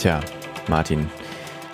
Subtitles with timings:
[0.00, 0.20] Tja,
[0.66, 1.10] Martin.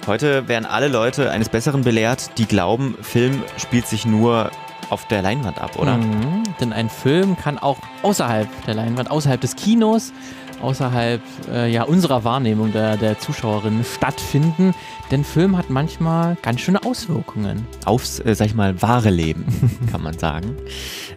[0.09, 4.51] Heute werden alle Leute eines Besseren belehrt, die glauben, Film spielt sich nur
[4.91, 5.97] auf der Leinwand ab, oder?
[5.97, 10.13] Mhm, denn ein Film kann auch außerhalb der Leinwand, außerhalb des Kinos,
[10.61, 11.21] außerhalb
[11.51, 14.75] äh, ja, unserer Wahrnehmung der, der Zuschauerinnen stattfinden.
[15.11, 17.67] Denn Film hat manchmal ganz schöne Auswirkungen.
[17.85, 19.45] Aufs, äh, sag ich mal, wahre Leben,
[19.91, 20.57] kann man sagen.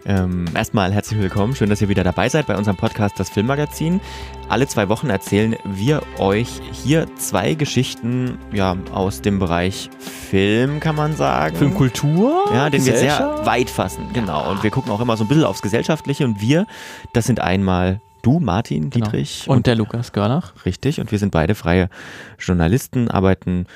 [0.06, 1.56] Ähm, erstmal herzlich willkommen.
[1.56, 4.00] Schön, dass ihr wieder dabei seid bei unserem Podcast Das Filmmagazin.
[4.48, 10.96] Alle zwei Wochen erzählen wir euch hier zwei Geschichten ja, aus dem Bereich Film, kann
[10.96, 11.56] man sagen.
[11.56, 12.44] Filmkultur?
[12.52, 14.08] Ja, den wir sehr weit fassen.
[14.12, 14.50] Genau.
[14.50, 16.24] Und wir gucken auch immer so ein bisschen aufs Gesellschaftliche.
[16.24, 16.66] Und wir,
[17.12, 19.06] das sind einmal du, Martin Genau.
[19.06, 19.44] Dietrich.
[19.48, 20.52] Und, der Lukas Görlach.
[20.64, 21.88] Richtig, und wir sind beide freie
[22.38, 23.66] Journalisten, arbeiten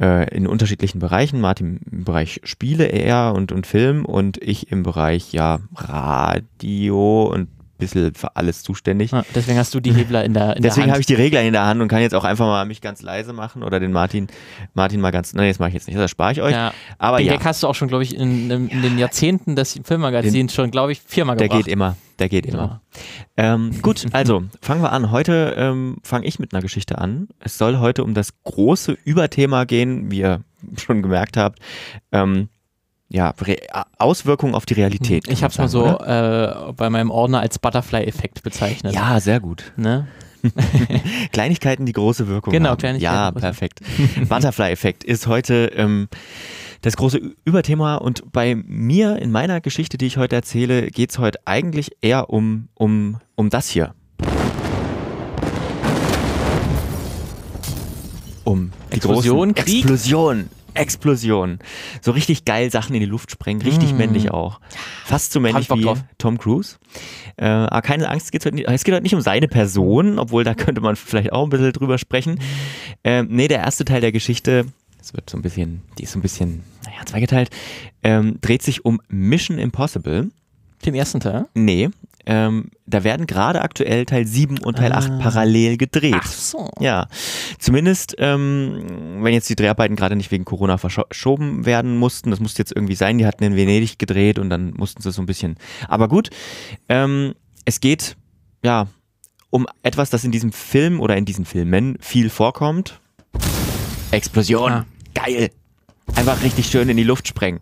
[0.00, 1.40] äh, in unterschiedlichen Bereichen.
[1.40, 7.48] Martin im Bereich Spiele eher und, und Film und ich im Bereich ja Radio und
[7.78, 9.10] bisschen für alles zuständig.
[9.10, 11.42] Ja, deswegen hast du die Hebler in der, in der Deswegen habe ich die Regler
[11.42, 13.92] in der Hand und kann jetzt auch einfach mal mich ganz leise machen oder den
[13.92, 14.28] Martin,
[14.74, 16.52] Martin mal ganz, nein, das mache ich jetzt nicht, das spare ich euch.
[16.52, 16.72] ja.
[16.98, 19.56] Aber den ja, Gag hast du auch schon, glaube ich, in, in, in den Jahrzehnten
[19.56, 21.64] des Filmmagazins schon, glaube ich, viermal der gebracht.
[21.66, 22.64] geht immer, der geht Genau.
[22.64, 22.80] immer.
[23.36, 25.10] Ähm, gut, also fangen wir an.
[25.10, 27.28] Heute ähm, fange ich mit einer Geschichte an.
[27.40, 30.42] Es soll heute um das große Überthema gehen, wie ihr
[30.76, 31.58] schon gemerkt habt.
[32.12, 32.48] Ähm,
[33.14, 33.58] ja, Re
[33.98, 35.24] Auswirkungen auf die Realität.
[35.24, 38.92] kann Ich habe es mal so äh, bei meinem Ordner als Butterfly-Effekt bezeichnet.
[38.92, 39.72] Ja, sehr gut.
[39.76, 40.08] Ne?
[41.32, 42.78] Kleinigkeiten, die große Wirkung Genau, haben.
[42.78, 43.80] Kleinigkeiten, Ja, perfekt.
[44.28, 46.08] Butterfly-Effekt ist heute ähm,
[46.82, 51.18] das große Überthema und bei mir, in meiner Geschichte, die ich heute erzähle, geht es
[51.20, 53.94] heute eigentlich eher um, um, um das hier.
[58.42, 59.84] Um die Explosion, großen Krieg?
[59.84, 60.48] Explosion.
[60.74, 61.58] Explosion.
[62.00, 63.96] So richtig geil Sachen in die Luft sprengen, richtig Mm.
[63.96, 64.60] männlich auch.
[65.04, 66.02] Fast so männlich wie drauf.
[66.18, 66.76] Tom Cruise.
[67.36, 70.18] Äh, aber keine Angst, es geht, heute nicht, es geht heute nicht um seine Person,
[70.18, 72.38] obwohl da könnte man vielleicht auch ein bisschen drüber sprechen.
[73.02, 74.66] Ähm, nee, der erste Teil der Geschichte,
[75.00, 77.50] es wird so ein bisschen, die ist so ein bisschen, naja, zweigeteilt,
[78.02, 80.30] ähm, dreht sich um Mission Impossible.
[80.84, 81.46] Den ersten Teil.
[81.54, 81.88] Nee,
[82.26, 84.98] ähm, da werden gerade aktuell Teil 7 und Teil Ah.
[84.98, 86.14] 8 parallel gedreht.
[86.18, 86.70] Ach so.
[86.80, 87.08] Ja,
[87.58, 92.60] zumindest, ähm, wenn jetzt die Dreharbeiten gerade nicht wegen Corona verschoben werden mussten, das musste
[92.60, 95.56] jetzt irgendwie sein, die hatten in Venedig gedreht und dann mussten sie so ein bisschen.
[95.88, 96.30] Aber gut,
[96.88, 98.16] ähm, es geht,
[98.62, 98.86] ja,
[99.50, 103.00] um etwas, das in diesem Film oder in diesen Filmen viel vorkommt.
[104.10, 104.72] Explosion.
[104.72, 104.86] Ah.
[105.14, 105.50] Geil.
[106.16, 107.60] Einfach richtig schön in die Luft sprengen.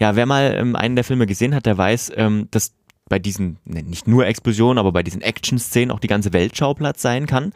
[0.00, 2.72] Ja, wer mal ähm, einen der Filme gesehen hat, der weiß, ähm, dass
[3.12, 7.02] bei diesen, ne, nicht nur Explosionen, aber bei diesen Action-Szenen auch die ganze Welt Schauplatz
[7.02, 7.52] sein kann.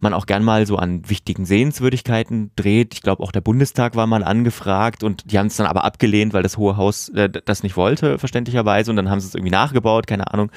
[0.00, 2.94] Man auch gern mal so an wichtigen Sehenswürdigkeiten dreht.
[2.94, 6.32] Ich glaube, auch der Bundestag war mal angefragt und die haben es dann aber abgelehnt,
[6.32, 8.90] weil das Hohe Haus äh, das nicht wollte, verständlicherweise.
[8.90, 10.50] Und dann haben sie es irgendwie nachgebaut, keine Ahnung,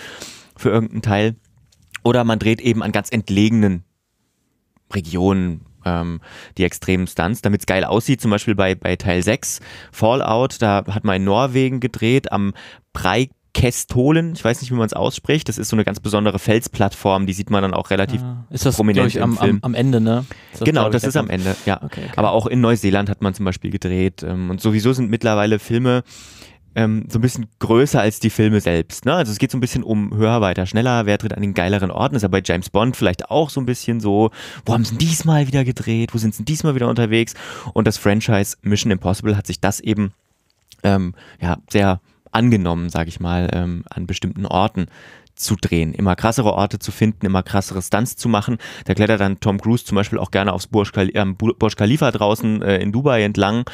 [0.56, 1.36] für irgendeinen Teil.
[2.06, 3.84] Oder man dreht eben an ganz entlegenen
[4.94, 6.22] Regionen ähm,
[6.58, 8.22] die extremen Stunts, damit es geil aussieht.
[8.22, 9.60] Zum Beispiel bei, bei Teil 6,
[9.92, 12.54] Fallout, da hat man in Norwegen gedreht, am
[13.58, 17.26] Preikestolen, ich weiß nicht, wie man es ausspricht, das ist so eine ganz besondere Felsplattform,
[17.26, 19.56] die sieht man dann auch relativ Ah, ist das, prominent ich, im am, Film.
[19.62, 20.26] am, am Ende, ne?
[20.54, 21.30] Ist Genau, das ist am?
[21.30, 21.78] Ende, ja.
[21.82, 22.14] Okay, okay.
[22.16, 24.24] Aber auch in Neuseeland hat man zum Beispiel gedreht.
[24.24, 26.04] Ähm, und sowieso sind mittlerweile Filme
[26.76, 29.06] ähm, so ein bisschen größer als die Filme selbst.
[29.06, 29.14] Ne?
[29.14, 31.90] Also es geht so ein bisschen um höher, weiter, schneller, wer tritt an den geileren
[31.90, 32.16] Orten.
[32.16, 34.30] ist ja bei James Bond vielleicht auch so ein bisschen so,
[34.66, 37.34] wo haben sie denn diesmal wieder gedreht, wo sind sie denn diesmal wieder unterwegs?
[37.74, 40.14] Und das Franchise Mission Impossible hat sich das eben
[40.84, 42.00] ähm, ja, sehr
[42.38, 44.86] angenommen, sage ich mal, ähm, an bestimmten Orten
[45.36, 48.58] zu drehen, immer krassere Orte zu finden, immer krassere Stunts zu machen.
[48.86, 51.76] Da klettert dann Tom Cruise zum Beispiel auch gerne aufs Burj, Khali ähm, Bu- Burj
[51.76, 53.66] Khalifa draußen äh, in Dubai entlang.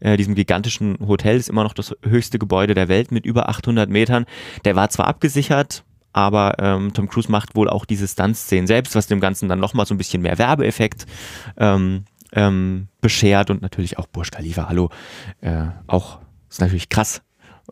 [0.00, 3.88] Äh, diesem gigantischen Hotel ist immer noch das höchste Gebäude der Welt mit über 800
[3.88, 4.24] Metern.
[4.64, 9.06] Der war zwar abgesichert, aber ähm, Tom Cruise macht wohl auch diese Stunt-Szenen selbst, was
[9.06, 11.06] dem Ganzen dann nochmal so ein bisschen mehr Werbeeffekt
[11.56, 14.90] ähm, ähm, beschert und natürlich auch Burj Khalifa, hallo,
[15.40, 16.18] äh, auch
[16.50, 17.22] ist natürlich krass.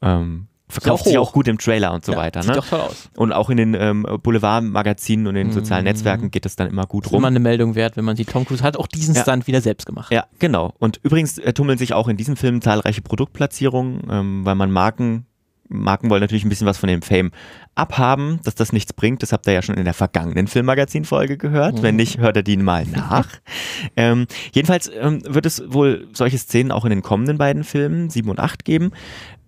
[0.02, 2.42] Ähm, verkauft sich auch gut im Trailer und so Ja, weiter.
[2.42, 2.56] Sieht Ne?
[2.56, 3.10] doch toll aus.
[3.16, 5.90] Und auch in den ähm, Boulevardmagazinen und in den sozialen Mhm.
[5.90, 7.24] Netzwerken geht das dann immer gut Ist immer rum.
[7.24, 9.22] eine Meldung wert, wenn man sieht, Tom Cruise hat auch diesen Ja.
[9.22, 10.12] Stunt wieder selbst gemacht.
[10.12, 10.72] Ja, genau.
[10.78, 15.26] Und übrigens äh, tummeln sich auch in diesem Film zahlreiche Produktplatzierungen, ähm, weil man Marken,
[15.68, 17.30] Marken wollen natürlich ein bisschen was von dem Fame
[17.76, 19.22] abhaben, dass das nichts bringt.
[19.22, 21.78] Das habt ihr ja schon in der vergangenen Filmmagazin-Folge gehört.
[21.78, 21.82] Mhm.
[21.82, 23.26] Wenn nicht, hört ihr die mal nach.
[23.96, 28.28] ähm, jedenfalls ähm, wird es wohl solche Szenen auch in den kommenden beiden Filmen, 7
[28.30, 28.90] und 8, geben.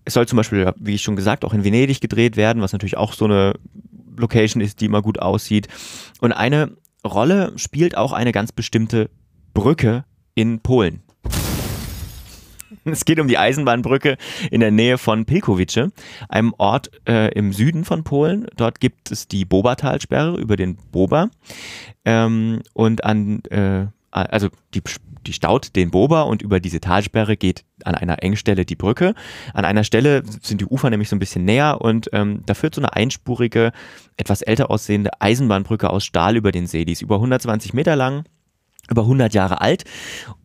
[0.04, 2.96] Es soll zum Beispiel, wie ich schon gesagt, auch in Venedig gedreht werden, was natürlich
[2.96, 3.54] auch so eine
[4.16, 5.68] Location ist, die immer gut aussieht.
[6.20, 6.76] Und eine
[7.06, 9.10] Rolle spielt auch eine ganz bestimmte
[9.54, 10.04] Brücke
[10.34, 11.02] in Polen.
[12.84, 14.16] Es geht um die Eisenbahnbrücke
[14.50, 15.90] in der Nähe von Pilkowice,
[16.28, 18.46] einem Ort äh, im Süden von Polen.
[18.56, 21.30] Dort gibt es die Bobertalsperre über den Bober.
[22.04, 24.82] Ähm, und an, äh, also die,
[25.26, 29.14] die staut den Bober und über diese Talsperre geht an einer Engstelle die Brücke.
[29.54, 32.74] An einer Stelle sind die Ufer nämlich so ein bisschen näher und ähm, da führt
[32.74, 33.72] so eine einspurige,
[34.16, 36.84] etwas älter aussehende Eisenbahnbrücke aus Stahl über den See.
[36.84, 38.24] Die ist über 120 Meter lang,
[38.90, 39.84] über 100 Jahre alt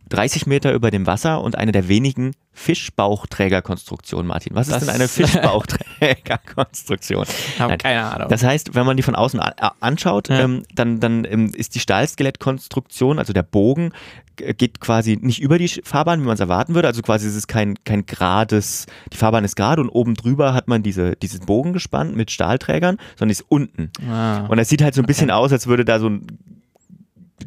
[0.08, 4.54] 30 Meter über dem Wasser und eine der wenigen Fischbauchträgerkonstruktionen, Martin.
[4.54, 7.26] Was ist das denn eine Fischbauchträgerkonstruktion?
[7.58, 8.28] Habe keine Ahnung.
[8.28, 9.40] Das heißt, wenn man die von außen
[9.80, 10.40] anschaut, ja.
[10.40, 13.92] ähm, dann, dann ähm, ist die Stahlskelettkonstruktion, also der Bogen,
[14.36, 16.88] geht quasi nicht über die Fahrbahn, wie man es erwarten würde.
[16.88, 20.68] Also quasi ist es kein, kein gerades, die Fahrbahn ist gerade und oben drüber hat
[20.68, 23.90] man diese, diesen Bogen gespannt mit Stahlträgern, sondern ist unten.
[24.08, 25.38] Ah, und es sieht halt so ein bisschen okay.
[25.38, 26.26] aus, als würde da so ein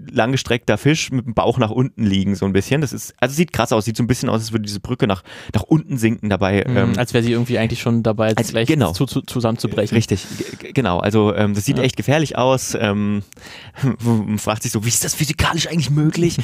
[0.10, 2.82] langgestreckter Fisch mit dem Bauch nach unten liegen, so ein bisschen.
[2.82, 5.08] Das ist, also sieht krass aus, sieht so ein bisschen aus, als würde diese Brücke
[5.08, 6.66] nach, nach unten sinken dabei.
[6.68, 8.92] Mhm, ähm, als wäre sie irgendwie eigentlich schon dabei, als, gleich genau.
[8.94, 9.96] zu, zu, zusammenzubrechen.
[9.96, 10.26] Richtig,
[10.74, 11.00] genau.
[11.00, 11.84] Also ähm, das sieht ja.
[11.84, 12.76] echt gefährlich aus.
[12.80, 13.24] Ähm,
[14.04, 16.38] man fragt sich so, wie ist das physikalisch eigentlich möglich?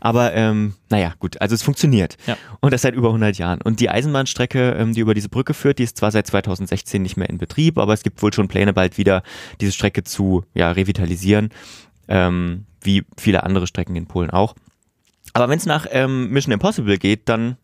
[0.00, 2.16] Aber ähm, naja, gut, also es funktioniert.
[2.26, 2.36] Ja.
[2.60, 3.60] Und das seit über 100 Jahren.
[3.62, 7.16] Und die Eisenbahnstrecke, ähm, die über diese Brücke führt, die ist zwar seit 2016 nicht
[7.16, 9.22] mehr in Betrieb, aber es gibt wohl schon Pläne, bald wieder
[9.60, 11.50] diese Strecke zu ja, revitalisieren
[12.08, 14.54] ähm, wie viele andere Strecken in Polen auch.
[15.32, 17.56] Aber wenn es nach ähm, Mission Impossible geht, dann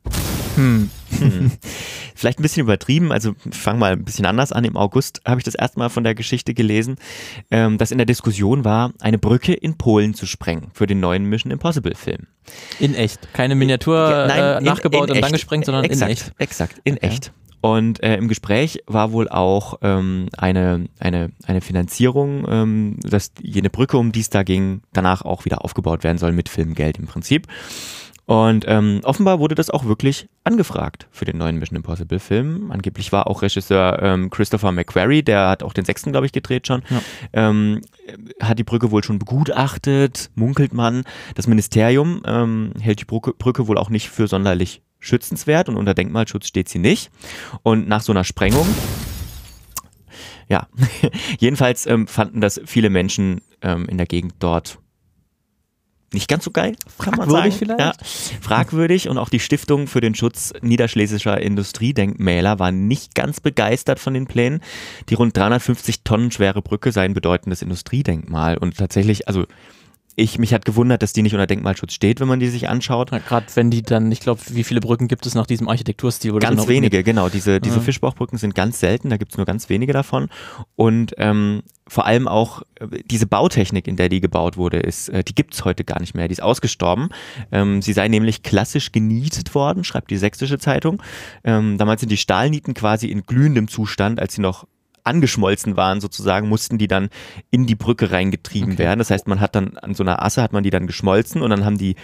[0.57, 0.91] hm.
[1.21, 1.53] Hm.
[2.15, 3.13] vielleicht ein bisschen übertrieben.
[3.13, 4.65] Also ich fange mal ein bisschen anders an.
[4.65, 6.97] Im August habe ich das erste Mal von der Geschichte gelesen,
[7.51, 11.25] ähm, dass in der Diskussion war, eine Brücke in Polen zu sprengen für den neuen
[11.25, 12.27] Mission Impossible Film.
[12.79, 15.25] In echt, keine Miniatur Nein, äh, nachgebaut in, in und echt.
[15.25, 16.33] dann gesprengt, sondern exakt, in echt.
[16.39, 17.07] Exakt, in okay.
[17.07, 17.33] echt.
[17.63, 23.69] Und äh, im Gespräch war wohl auch ähm, eine, eine, eine Finanzierung, ähm, dass jene
[23.69, 27.07] Brücke, um die es da ging, danach auch wieder aufgebaut werden soll mit Filmgeld im
[27.07, 27.47] Prinzip.
[28.31, 32.71] Und ähm, offenbar wurde das auch wirklich angefragt für den neuen Mission Impossible Film.
[32.71, 36.69] Angeblich war auch Regisseur ähm, Christopher McQuarrie, der hat auch den sechsten, glaube ich, gedreht
[36.69, 37.03] schon, ja.
[37.33, 37.81] ähm,
[38.41, 41.03] hat die Brücke wohl schon begutachtet, munkelt man.
[41.35, 45.95] Das Ministerium ähm, hält die Brücke, Brücke wohl auch nicht für sonderlich schützenswert und unter
[45.95, 47.11] Denkmalschutz steht sie nicht.
[47.65, 48.69] Und nach so einer Sprengung
[50.49, 50.69] ja,
[51.41, 54.79] jedenfalls ähm, fanden das viele Menschen ähm, in der Gegend dort
[56.13, 57.53] nicht ganz so geil, kann man sagen.
[57.53, 57.81] Vielleicht?
[57.81, 57.93] Ja,
[58.41, 64.15] fragwürdig und auch die Stiftung für den Schutz niederschlesischer Industriedenkmäler war nicht ganz begeistert von
[64.15, 64.61] den Plänen.
[65.09, 69.47] Die rund 350 Tonnen schwere Brücke sei ein bedeutendes Industriedenkmal und tatsächlich, also
[70.17, 73.11] ich, mich hat gewundert, dass die nicht unter Denkmalschutz steht, wenn man die sich anschaut.
[73.11, 76.39] Gerade wenn die dann, ich glaube, wie viele Brücken gibt es nach diesem Architekturstil?
[76.39, 77.29] Ganz wenige, genau.
[77.29, 77.83] Diese, diese ja.
[77.83, 80.29] Fischbauchbrücken sind ganz selten, da gibt es nur ganz wenige davon.
[80.77, 85.25] Und ähm, vor allem auch äh, diese Bautechnik, in der die gebaut wurde, ist, äh,
[85.25, 86.29] die gibt es heute gar nicht mehr.
[86.29, 87.09] Die ist ausgestorben.
[87.51, 91.03] Ähm, sie sei nämlich klassisch genietet worden, schreibt die Sächsische Zeitung.
[91.45, 94.67] Ähm, damals sind die Stahlnieten quasi in glühendem Zustand, als sie noch
[95.05, 97.11] angeschmolzen waren sozusagen, mussten die dann
[97.51, 98.79] in die Brücke reingetrieben okay.
[98.79, 98.99] werden.
[98.99, 101.51] Das heißt, man hat dann an so einer Asse hat man die dann geschmolzen und
[101.51, 101.97] dann haben die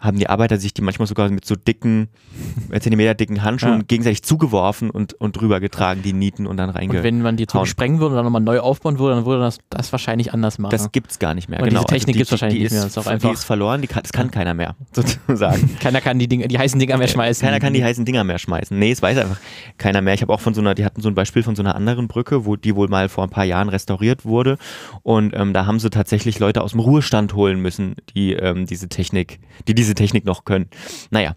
[0.00, 2.08] haben die Arbeiter sich die manchmal sogar mit so dicken,
[2.70, 3.84] Zentimeter dicken Handschuhen ja.
[3.86, 6.98] gegenseitig zugeworfen und, und drüber getragen, die Nieten und dann reingehauen.
[6.98, 9.58] Und wenn man die sprengen würde und dann nochmal neu aufbauen würde, dann würde das
[9.68, 10.70] das wahrscheinlich anders machen.
[10.70, 11.82] Das gibt's gar nicht mehr, und genau.
[11.82, 12.82] Diese Technik also gibt es wahrscheinlich die nicht mehr.
[12.82, 15.78] Das ist, einfach, die ist verloren, die kann, das kann keiner mehr, sozusagen.
[15.78, 17.44] keiner kann die, Dinge, die heißen Dinger mehr schmeißen.
[17.46, 18.78] Keiner kann die heißen Dinger mehr schmeißen.
[18.78, 19.38] Nee, es weiß einfach
[19.78, 20.14] keiner mehr.
[20.14, 22.08] Ich habe auch von so einer, die hatten so ein Beispiel von so einer anderen
[22.08, 24.58] Brücke, wo die wohl mal vor ein paar Jahren restauriert wurde
[25.02, 28.88] und ähm, da haben sie tatsächlich Leute aus dem Ruhestand holen müssen, die ähm, diese
[28.88, 30.68] Technik, die diese Technik noch können.
[31.10, 31.36] Naja,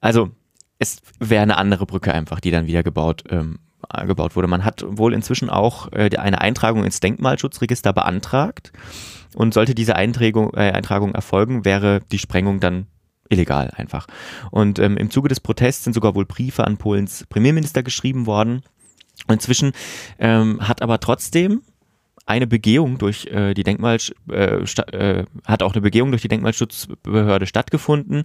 [0.00, 0.30] also
[0.78, 3.58] es wäre eine andere Brücke einfach, die dann wieder gebaut, ähm,
[4.06, 4.48] gebaut wurde.
[4.48, 8.72] Man hat wohl inzwischen auch äh, eine Eintragung ins Denkmalschutzregister beantragt.
[9.34, 12.86] Und sollte diese Eintragung, äh, Eintragung erfolgen, wäre die Sprengung dann
[13.28, 14.06] illegal einfach.
[14.50, 18.62] Und ähm, im Zuge des Protests sind sogar wohl Briefe an Polens Premierminister geschrieben worden.
[19.28, 19.72] Inzwischen
[20.18, 21.62] ähm, hat aber trotzdem
[22.26, 23.98] eine Begehung durch äh, die Denkmal
[24.30, 28.24] äh, äh, hat auch eine Begehung durch die Denkmalschutzbehörde stattgefunden.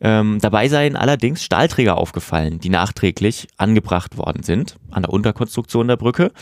[0.00, 5.96] Ähm, dabei seien allerdings Stahlträger aufgefallen, die nachträglich angebracht worden sind an der Unterkonstruktion der
[5.96, 6.32] Brücke.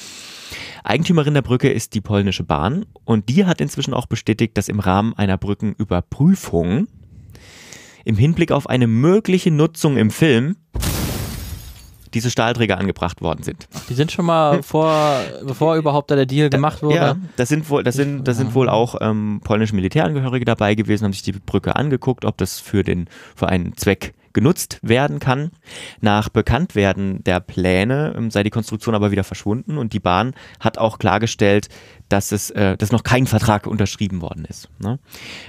[0.83, 4.81] Eigentümerin der Brücke ist die polnische Bahn und die hat inzwischen auch bestätigt, dass im
[4.81, 6.89] Rahmen einer Brückenüberprüfung
[8.05, 10.57] im Hinblick auf eine mögliche Nutzung im Film
[12.17, 13.69] diese Stahlträger angebracht worden sind.
[13.91, 16.95] Die sind schon mal vor, bevor überhaupt da der Deal da, gemacht wurde?
[16.97, 21.05] Ja, das sind wohl, das sind, das sind wohl auch ähm, polnische Militärangehörige dabei gewesen,
[21.05, 25.51] haben sich die Brücke angeguckt, ob das für den, für einen Zweck genutzt werden kann.
[26.01, 30.79] Nach Bekanntwerden der Pläne ähm, sei die Konstruktion aber wieder verschwunden und die Bahn hat
[30.79, 31.69] auch klargestellt,
[32.09, 34.69] dass es äh, dass noch kein Vertrag unterschrieben worden ist.
[34.79, 34.99] Ne?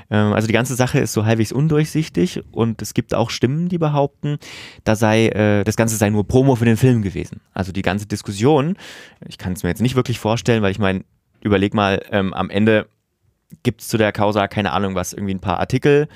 [0.09, 3.77] Ähm, also die ganze Sache ist so halbwegs undurchsichtig und es gibt auch Stimmen, die
[3.77, 4.37] behaupten,
[4.83, 7.41] da sei äh, das Ganze sei nur Promo für den Film gewesen.
[7.53, 8.77] Also die ganze Diskussion,
[9.27, 11.03] ich kann es mir jetzt nicht wirklich vorstellen, weil ich meine,
[11.41, 12.87] überleg mal, ähm, am Ende
[13.63, 16.07] gibt es zu der Causa keine Ahnung was, irgendwie ein paar Artikel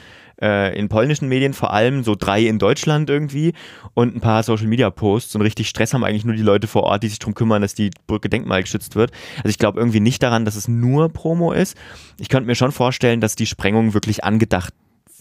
[0.42, 3.54] äh, in polnischen Medien vor allem, so drei in Deutschland irgendwie
[3.94, 6.84] und ein paar Social Media Posts und richtig Stress haben eigentlich nur die Leute vor
[6.84, 9.12] Ort, die sich darum kümmern, dass die Brücke denkmalgeschützt wird.
[9.38, 11.78] Also ich glaube irgendwie nicht daran, dass es nur Promo ist.
[12.18, 14.74] Ich könnte mir schon vorstellen, dass die Sprengung wirklich angedacht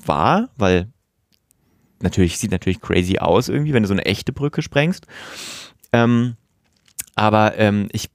[0.05, 0.89] war, weil
[2.01, 5.07] natürlich sieht natürlich crazy aus irgendwie, wenn du so eine echte Brücke sprengst.
[5.93, 6.37] Ähm,
[7.15, 8.09] aber ähm, ich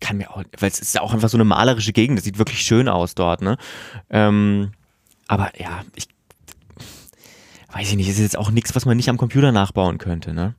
[0.00, 2.62] kann mir auch, weil es ist auch einfach so eine malerische Gegend, das sieht wirklich
[2.62, 3.56] schön aus dort, ne?
[4.08, 4.72] Ähm,
[5.28, 6.08] aber ja, ich
[7.72, 10.32] weiß ich nicht, es ist jetzt auch nichts, was man nicht am Computer nachbauen könnte,
[10.34, 10.54] ne?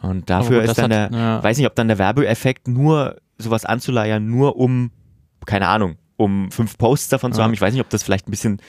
[0.00, 1.42] Und dafür gut, ist dann hat- der, ja.
[1.42, 4.90] weiß nicht, ob dann der Werbeeffekt nur sowas anzuleiern, nur um,
[5.46, 7.44] keine Ahnung, um fünf Posts davon zu Ja.
[7.44, 7.54] haben.
[7.54, 8.60] Ich weiß nicht, ob das vielleicht ein bisschen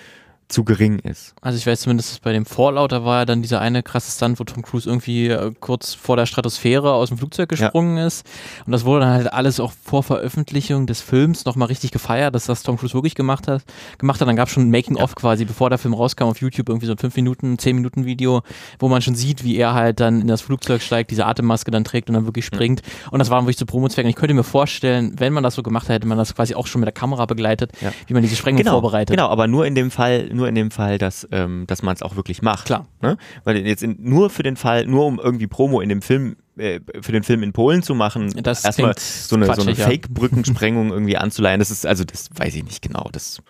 [0.47, 1.33] zu gering ist.
[1.41, 4.11] Also ich weiß zumindest, dass bei dem Fallout, da war ja dann dieser eine krasse
[4.11, 8.25] Stunt, wo Tom Cruise irgendwie äh, kurz vor der Stratosphäre aus dem Flugzeug gesprungen ist.
[8.65, 12.45] Und das wurde dann halt alles auch vor Veröffentlichung des Films nochmal richtig gefeiert, dass
[12.45, 13.63] das Tom Cruise wirklich gemacht hat.
[13.97, 14.27] Gemacht hat.
[14.27, 16.93] Dann gab es schon ein Making-of quasi, bevor der Film rauskam auf YouTube, irgendwie so
[16.93, 18.41] ein 5 Minuten, 10 Minuten Video,
[18.79, 21.83] wo man schon sieht, wie er halt dann in das Flugzeug steigt, diese Atemmaske dann
[21.83, 22.81] trägt und dann wirklich springt.
[23.11, 24.09] Und das war dann wirklich zu Promo-Zwecken.
[24.09, 26.67] Ich könnte mir vorstellen, wenn man das so gemacht hätte, hätte man das quasi auch
[26.67, 27.91] schon mit der Kamera begleitet, Ja.
[28.07, 29.15] wie man diese Sprengung Genau, vorbereitet.
[29.15, 32.01] genau, aber nur in dem Fall, nur in dem Fall, dass, ähm, dass man es
[32.01, 32.65] auch wirklich macht.
[32.65, 32.87] Klar.
[33.01, 33.17] Ne?
[33.43, 36.79] Weil jetzt in, nur für den Fall, nur um irgendwie Promo in dem Film, äh,
[37.01, 39.75] für den Film in Polen zu machen, erstmal so eine, so eine.
[39.75, 43.09] Fake-Brückensprengung irgendwie anzuleihen, das ist, also das weiß ich nicht genau.
[43.11, 43.41] Das,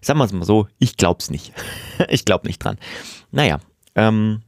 [0.00, 1.52] sagen wir es mal so, ich glaub's nicht.
[2.08, 2.78] ich glaub nicht dran.
[3.30, 3.60] Naja,
[3.94, 4.42] ähm,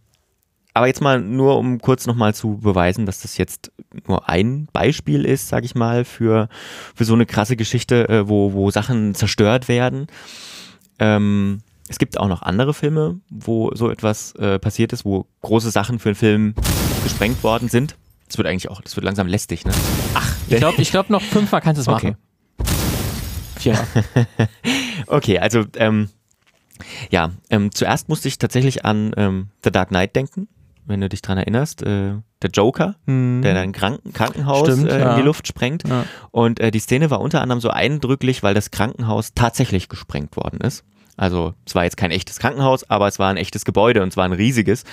[0.79, 3.73] aber jetzt mal nur, um kurz nochmal zu beweisen, dass das jetzt
[4.07, 6.49] nur ein Beispiel ist, sag ich mal, für,
[6.95, 10.07] für so eine krasse Geschichte, äh, wo, wo Sachen zerstört werden.
[11.01, 15.71] Ähm, es gibt auch noch andere Filme, wo so etwas äh, passiert ist, wo große
[15.71, 16.55] Sachen für einen Film
[17.03, 17.97] gesprengt worden sind.
[18.29, 19.73] Das wird eigentlich auch, das wird langsam lästig, ne?
[20.15, 22.15] Ach, Ich glaube, ich glaub, noch fünfmal kannst du es Okay.
[22.59, 22.67] machen.
[23.59, 23.87] Viermal.
[25.07, 26.11] Okay, also ähm,
[27.11, 30.49] ja, ähm, zuerst musste ich tatsächlich an ähm, The Dark Knight denken,
[30.85, 31.83] wenn du dich dran erinnerst.
[31.83, 33.41] Äh, der Joker, Hm.
[33.43, 35.11] der ein Kranken Krankenhaus Stimmt, äh, ja.
[35.13, 35.89] in die Luft sprengt.
[35.89, 36.05] Ja.
[36.31, 40.61] Und äh, die Szene war unter anderem so eindrücklich, weil das Krankenhaus tatsächlich gesprengt worden
[40.61, 40.85] ist.
[41.19, 44.25] Also es war jetzt kein echtes Krankenhaus, aber es war ein echtes Gebäude und zwar
[44.25, 44.85] ein riesiges,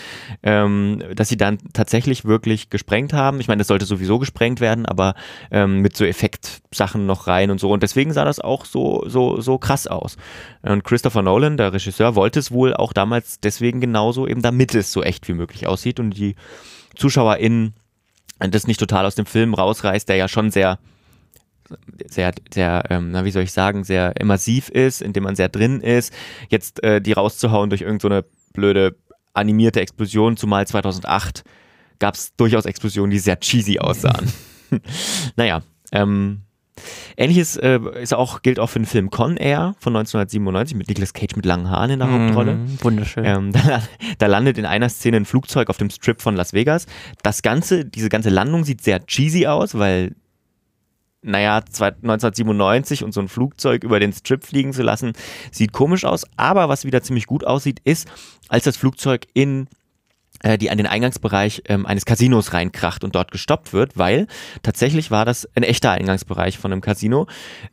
[0.41, 3.39] ähm, dass sie dann tatsächlich wirklich gesprengt haben.
[3.39, 5.13] Ich meine, das sollte sowieso gesprengt werden, aber
[5.51, 7.72] ähm, mit so Effektsachen noch rein und so.
[7.72, 10.17] Und deswegen sah das auch so, so, so krass aus.
[10.63, 14.91] Und Christopher Nolan, der Regisseur, wollte es wohl auch damals deswegen genauso, eben damit es
[14.91, 16.36] so echt wie möglich aussieht und die
[16.96, 17.75] ZuschauerInnen
[18.39, 20.79] das nicht total aus dem Film rausreißt, der ja schon sehr
[22.08, 25.50] sehr, sehr, ähm, na, wie soll ich sagen, sehr immersiv ist, in dem man sehr
[25.50, 26.13] drin ist,
[26.50, 28.96] jetzt äh, die rauszuhauen durch irgendeine so blöde
[29.34, 31.44] animierte Explosion, zumal 2008
[32.00, 34.32] gab es durchaus Explosionen, die sehr cheesy aussahen.
[35.36, 36.41] naja, ähm,
[37.17, 41.13] ähnliches äh, ist auch, gilt auch für den Film Con Air von 1997 mit Nicolas
[41.13, 42.55] Cage mit langen Haaren in der Hauptrolle.
[42.55, 43.25] Mhm, Wunderschön.
[43.25, 43.82] Ähm, da,
[44.17, 46.86] da landet in einer Szene ein Flugzeug auf dem Strip von Las Vegas.
[47.24, 50.15] Das Ganze, diese ganze Landung sieht sehr cheesy aus, weil,
[51.25, 55.13] naja, zwei- 1997 und so ein Flugzeug über den Strip fliegen zu lassen,
[55.51, 56.25] sieht komisch aus.
[56.38, 58.08] Aber was wieder ziemlich gut aussieht, ist,
[58.48, 59.67] als das Flugzeug in
[60.46, 64.28] äh, die an den Eingangsbereich ähm, eines Casinos reinkracht und dort gestoppt wird, weil
[64.62, 67.25] tatsächlich war das ein echter Eingangsbereich von einem Casino.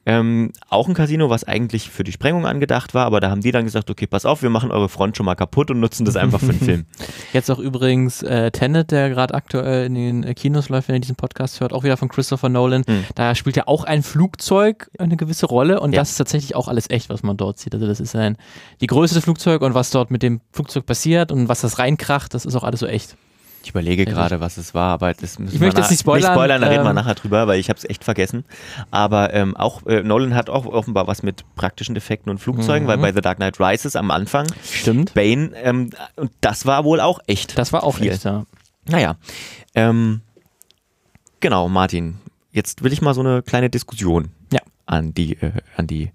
[0.06, 3.52] Ähm, auch ein Casino, was eigentlich für die Sprengung angedacht war, aber da haben die
[3.52, 6.16] dann gesagt, okay, pass auf, wir machen eure Front schon mal kaputt und nutzen das
[6.16, 6.86] einfach für den Film.
[7.34, 11.00] Jetzt auch übrigens äh, Tenet, der gerade aktuell in den äh, Kinos läuft, wenn ihr
[11.00, 12.84] diesen Podcast hört, auch wieder von Christopher Nolan.
[12.86, 13.04] Mhm.
[13.14, 16.00] Da spielt ja auch ein Flugzeug eine gewisse Rolle und Ja.
[16.00, 17.74] das ist tatsächlich auch alles echt, was man dort sieht.
[17.74, 18.36] Also das ist ein
[18.80, 22.32] die Größe des Flugzeugs und was dort mit dem Flugzeug passiert und was das reinkracht,
[22.32, 23.16] das ist auch alles so echt.
[23.64, 26.32] Ich überlege gerade, was es war, aber das müssen Ich wir möchte nicht spoilern, Nicht
[26.34, 28.44] spoilern, da reden wir ähm, nachher drüber, weil ich habe es echt vergessen.
[28.90, 32.88] Aber ähm, auch äh, Nolan hat auch offenbar was mit praktischen Effekten und Flugzeugen, Mhm.
[32.88, 35.14] weil bei The Dark Knight Rises am Anfang Stimmt.
[35.14, 37.56] Bane, ähm, und das war wohl auch echt.
[37.56, 38.10] Das war auch Viel.
[38.10, 38.46] echt, ja.
[38.88, 39.14] Naja,
[39.76, 40.22] ähm,
[41.38, 42.16] genau, Martin.
[42.50, 44.58] Jetzt will ich mal so eine kleine Diskussion Ja.
[44.86, 46.10] an die, äh, an die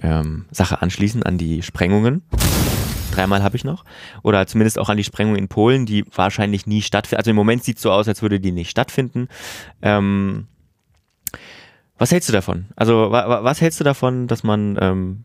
[0.00, 2.22] ähm, Sache anschließen, an die Sprengungen.
[3.12, 3.84] Dreimal habe ich noch.
[4.22, 7.18] Oder zumindest auch an die Sprengung in Polen, die wahrscheinlich nie stattfinden.
[7.20, 9.28] Also im Moment sieht es so aus, als würde die nicht stattfinden.
[9.82, 10.46] Ähm,
[11.98, 12.66] was hältst du davon?
[12.76, 15.24] Also wa wa was hältst du davon, dass man ähm,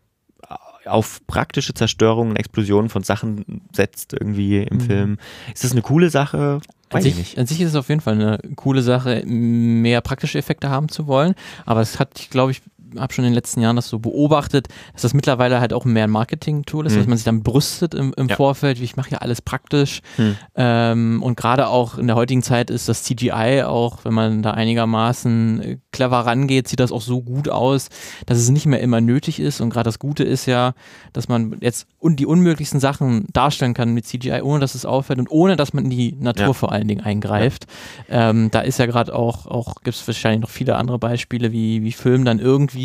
[0.86, 4.80] auf praktische Zerstörungen, Explosionen von Sachen setzt irgendwie im Mhm.
[4.80, 5.18] Film?
[5.52, 6.60] Ist das eine coole Sache?
[6.90, 10.70] An sich, an sich ist es auf jeden Fall eine coole Sache, mehr praktische Effekte
[10.70, 11.34] haben zu wollen.
[11.66, 12.62] Aber es hat, glaube ich,
[12.96, 16.04] habe schon in den letzten Jahren das so beobachtet, dass das mittlerweile halt auch mehr
[16.04, 16.98] ein Marketing-Tool ist, Hm.
[17.00, 18.36] dass man sich dann brüstet im, im Ja.
[18.36, 20.00] Vorfeld, wie ich mache ja alles praktisch.
[20.16, 20.36] Hm.
[20.54, 24.52] Ähm, und gerade auch in der heutigen Zeit ist das CGI auch, wenn man da
[24.52, 27.88] einigermaßen äh, clever rangeht, sieht das auch so gut aus,
[28.26, 29.60] dass es nicht mehr immer nötig ist.
[29.60, 30.74] Und gerade das Gute ist ja,
[31.12, 35.18] dass man jetzt un die unmöglichsten Sachen darstellen kann mit CGI, ohne dass es auffällt
[35.18, 36.52] und ohne dass man in die Natur Ja.
[36.52, 37.66] vor allen Dingen eingreift.
[38.08, 41.82] Ähm, da ist ja gerade auch, auch gibt es wahrscheinlich noch viele andere Beispiele, wie,
[41.82, 42.77] wie Film dann irgendwie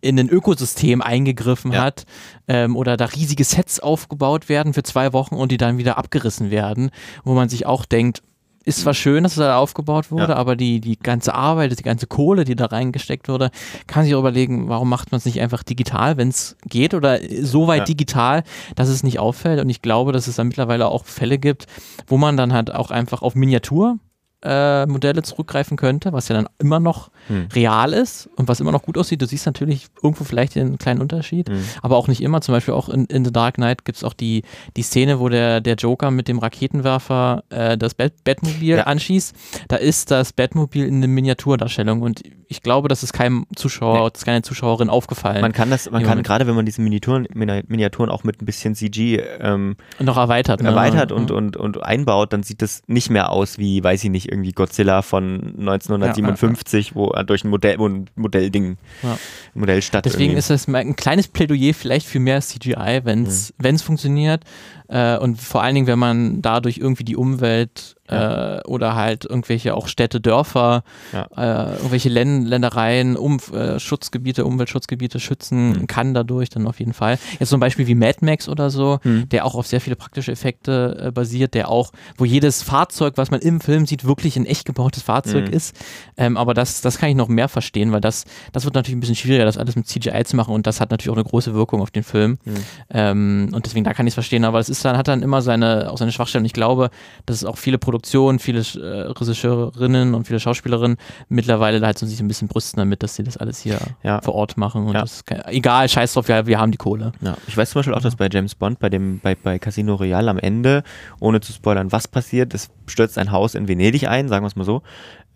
[0.00, 1.82] in ein Ökosystem eingegriffen Ja.
[1.82, 2.04] hat
[2.48, 6.50] ähm, oder da riesige Sets aufgebaut werden für zwei Wochen und die dann wieder abgerissen
[6.50, 6.90] werden,
[7.24, 8.22] wo man sich auch denkt,
[8.64, 10.36] ist zwar schön, dass es da aufgebaut wurde, Ja.
[10.36, 13.50] aber die, die ganze Arbeit, die ganze Kohle, die da reingesteckt wurde,
[13.86, 17.18] kann sich auch überlegen, warum macht man es nicht einfach digital, wenn es geht oder
[17.40, 17.84] so weit Ja.
[17.86, 18.42] digital,
[18.76, 19.58] dass es nicht auffällt.
[19.60, 21.66] Und ich glaube, dass es da mittlerweile auch Fälle gibt,
[22.08, 23.98] wo man dann halt auch einfach auf Miniatur
[24.42, 27.48] äh, Modelle zurückgreifen könnte, was ja dann immer noch Hm.
[27.54, 29.20] real ist und was immer noch gut aussieht.
[29.20, 31.62] Du siehst natürlich irgendwo vielleicht den kleinen Unterschied, Hm.
[31.82, 32.40] aber auch nicht immer.
[32.40, 34.42] Zum Beispiel auch in, in The Dark Knight gibt es auch die,
[34.76, 38.84] die Szene, wo der, der Joker mit dem Raketenwerfer äh, das Bat Batmobil Ja.
[38.84, 39.34] anschießt.
[39.68, 44.10] Da ist das Batmobil in einer Miniaturdarstellung und ich glaube, das ist keinem Zuschauer, Nee.
[44.10, 46.80] das ist keine Zuschauerin aufgefallen Man kann das, man Ja, kann gerade, wenn man diese
[46.80, 50.62] Miniaturen, Mini- Miniaturen auch mit ein bisschen CG ähm, und noch erweitert.
[50.62, 50.70] ne?
[50.70, 51.36] erweitert und, Ja.
[51.36, 55.02] und, und einbaut, dann sieht das nicht mehr aus wie, weiß ich nicht, irgendwie Godzilla
[55.02, 59.18] von 1957, wo äh, durch ein Modell, wo ein Modellding, Ja.
[59.54, 63.78] Modellstadt Deswegen irgendwie- ist das ein kleines Plädoyer vielleicht für mehr CGI, wenn es Mhm.
[63.78, 64.44] funktioniert.
[64.88, 69.74] Äh, und vor allen Dingen, wenn man dadurch irgendwie die Umwelt äh, oder halt irgendwelche
[69.74, 71.26] auch Städte, Dörfer, Ja.
[71.36, 75.86] äh, irgendwelche Län Ländereien, um, äh, Schutzgebiete, Umweltschutzgebiete schützen Mhm.
[75.88, 77.18] kann dadurch dann auf jeden Fall.
[77.38, 79.28] Jetzt zum Beispiel wie Mad Max oder so, Mhm.
[79.28, 83.30] der auch auf sehr viele praktische Effekte äh, basiert, der auch, wo jedes Fahrzeug, was
[83.30, 85.52] man im Film sieht, wirklich ein echt gebautes Fahrzeug Mhm.
[85.54, 85.76] ist.
[86.16, 89.00] Ähm, aber das, das kann ich noch mehr verstehen, weil das, das wird natürlich ein
[89.00, 91.52] bisschen schwieriger, das alles mit CGI zu machen und das hat natürlich auch eine große
[91.52, 92.38] Wirkung auf den Film.
[92.46, 92.54] Mhm.
[92.88, 95.42] Ähm, und deswegen, da kann ich es verstehen, aber es ist dann, hat dann immer
[95.42, 96.42] seine, auch seine Schwachstellen.
[96.42, 96.90] Und ich glaube,
[97.26, 100.96] dass es auch viele Produktionen, viele äh, Regisseurinnen und viele Schauspielerinnen
[101.28, 104.20] mittlerweile halt so sich ein bisschen brüsten damit, dass sie das alles hier Ja.
[104.20, 104.86] vor Ort machen.
[104.86, 105.04] Und Ja.
[105.26, 107.12] kann, egal, scheiß drauf, wir, wir haben die Kohle.
[107.20, 109.94] Ja, ich weiß zum Beispiel auch, dass bei James Bond, bei dem, bei, bei Casino
[109.94, 110.82] Royale am Ende,
[111.20, 114.56] ohne zu spoilern, was passiert, es stürzt ein Haus in Venedig ein, sagen wir es
[114.56, 114.82] mal so.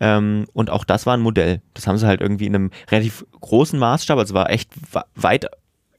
[0.01, 1.61] Ähm, und auch das war ein Modell.
[1.75, 4.71] Das haben sie halt irgendwie in einem relativ großen Maßstab, also es war echt
[5.15, 5.47] weit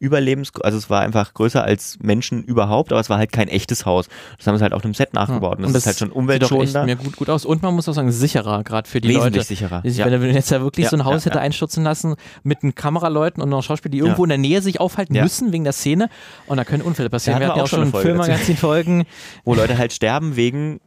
[0.03, 3.85] überlebens, also es war einfach größer als Menschen überhaupt, aber es war halt kein echtes
[3.85, 4.09] Haus.
[4.37, 5.59] Das haben sie halt auf einem Set nachgebaut.
[5.59, 7.45] Und das, ist halt schon Sieht doch echt umweltschonender, mir gut, gut aus.
[7.45, 9.45] Und man muss auch sagen, sicherer, gerade für die wesentlich Leute.
[9.47, 9.81] sicherer.
[9.83, 10.05] Ich, Ja.
[10.05, 12.75] Wenn er jetzt ja wirklich Ja, so ein Haus ja, hätte einstürzen lassen mit den
[12.75, 16.09] Kameraleuten und noch Schauspielern, die irgendwo in der Nähe sich aufhalten müssen wegen der Szene
[16.47, 17.39] und da können Unfälle passieren.
[17.39, 19.05] Da Wir hatten hatten wir ja auch auch schon Filmmagazin-Folgen,
[19.45, 20.81] Wo Leute halt sterben wegen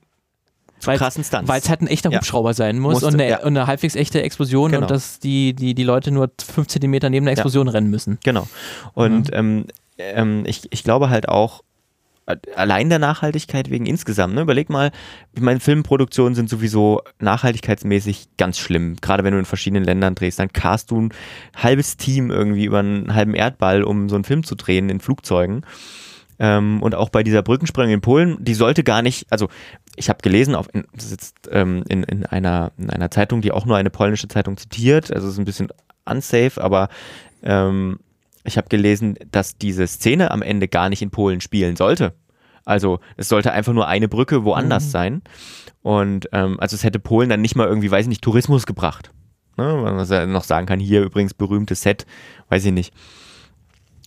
[0.82, 1.48] Weil- krassen Stunts.
[1.48, 2.18] weil es halt ein echter Ja.
[2.18, 3.38] Hubschrauber sein muss Musste, und, eine, ja.
[3.40, 4.82] und eine halbwegs echte Explosion Genau.
[4.82, 7.38] und dass die, die, die Leute nur fünf Zentimeter neben der Ja.
[7.38, 8.18] Explosion rennen müssen.
[8.24, 8.46] Genau.
[8.94, 9.66] Und ähm,
[9.98, 11.62] ähm, ich, ich glaube halt auch,
[12.26, 14.42] äh, allein der Nachhaltigkeit wegen insgesamt, ne?
[14.42, 14.90] überleg mal,
[15.34, 18.96] ich meine, Filmproduktionen sind sowieso nachhaltigkeitsmäßig ganz schlimm.
[19.00, 21.12] Gerade wenn du in verschiedenen Ländern drehst, dann cast du ein
[21.56, 25.64] halbes Team irgendwie über einen halben Erdball, um so einen Film zu drehen in Flugzeugen.
[26.38, 29.48] Ähm, und auch bei dieser Brückensprengung in Polen, die sollte gar nicht, also
[29.96, 33.52] ich habe gelesen, auf, in, das ist ähm, in, in, einer, in einer Zeitung, die
[33.52, 35.68] auch nur eine polnische Zeitung zitiert, also es ist ein bisschen
[36.04, 36.88] unsafe, aber
[37.42, 37.98] ähm,
[38.44, 42.12] ich habe gelesen, dass diese Szene am Ende gar nicht in Polen spielen sollte.
[42.64, 44.90] Also es sollte einfach nur eine Brücke woanders Mhm.
[44.90, 45.22] sein.
[45.82, 49.12] Und ähm, also es hätte Polen dann nicht mal irgendwie, weiß ich nicht, Tourismus gebracht.
[49.56, 49.64] Ne?
[49.82, 52.06] Man ja noch sagen kann, hier übrigens berühmtes Set,
[52.48, 52.92] weiß ich nicht.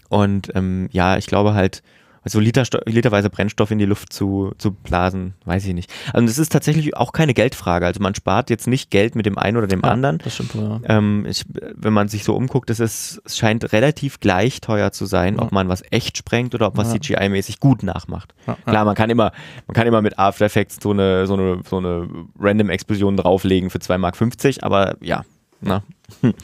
[0.10, 1.84] Und ähm, ja, ich glaube halt,
[2.25, 5.91] so Liter, literweise Brennstoff in die Luft zu, zu blasen, weiß ich nicht.
[6.13, 7.86] Also das ist tatsächlich auch keine Geldfrage.
[7.86, 10.17] Also man spart jetzt nicht Geld mit dem einen oder dem Ja, anderen.
[10.19, 10.79] Das stimmt, ja.
[10.86, 15.05] Ähm, ich, wenn man sich so umguckt, es, ist, es scheint relativ gleich teuer zu
[15.05, 15.43] sein, Ja.
[15.43, 16.93] ob man was echt sprengt oder ob man Ja.
[16.93, 18.34] CGI-mäßig gut nachmacht.
[18.65, 19.32] Klar, man kann immer,
[19.67, 22.08] man kann immer mit After Effects so eine, so eine, so eine
[22.39, 24.17] Random-Explosion drauflegen für 2,50 Mark,
[24.63, 25.23] aber ja,
[25.62, 25.84] na.
[26.21, 26.34] Hm.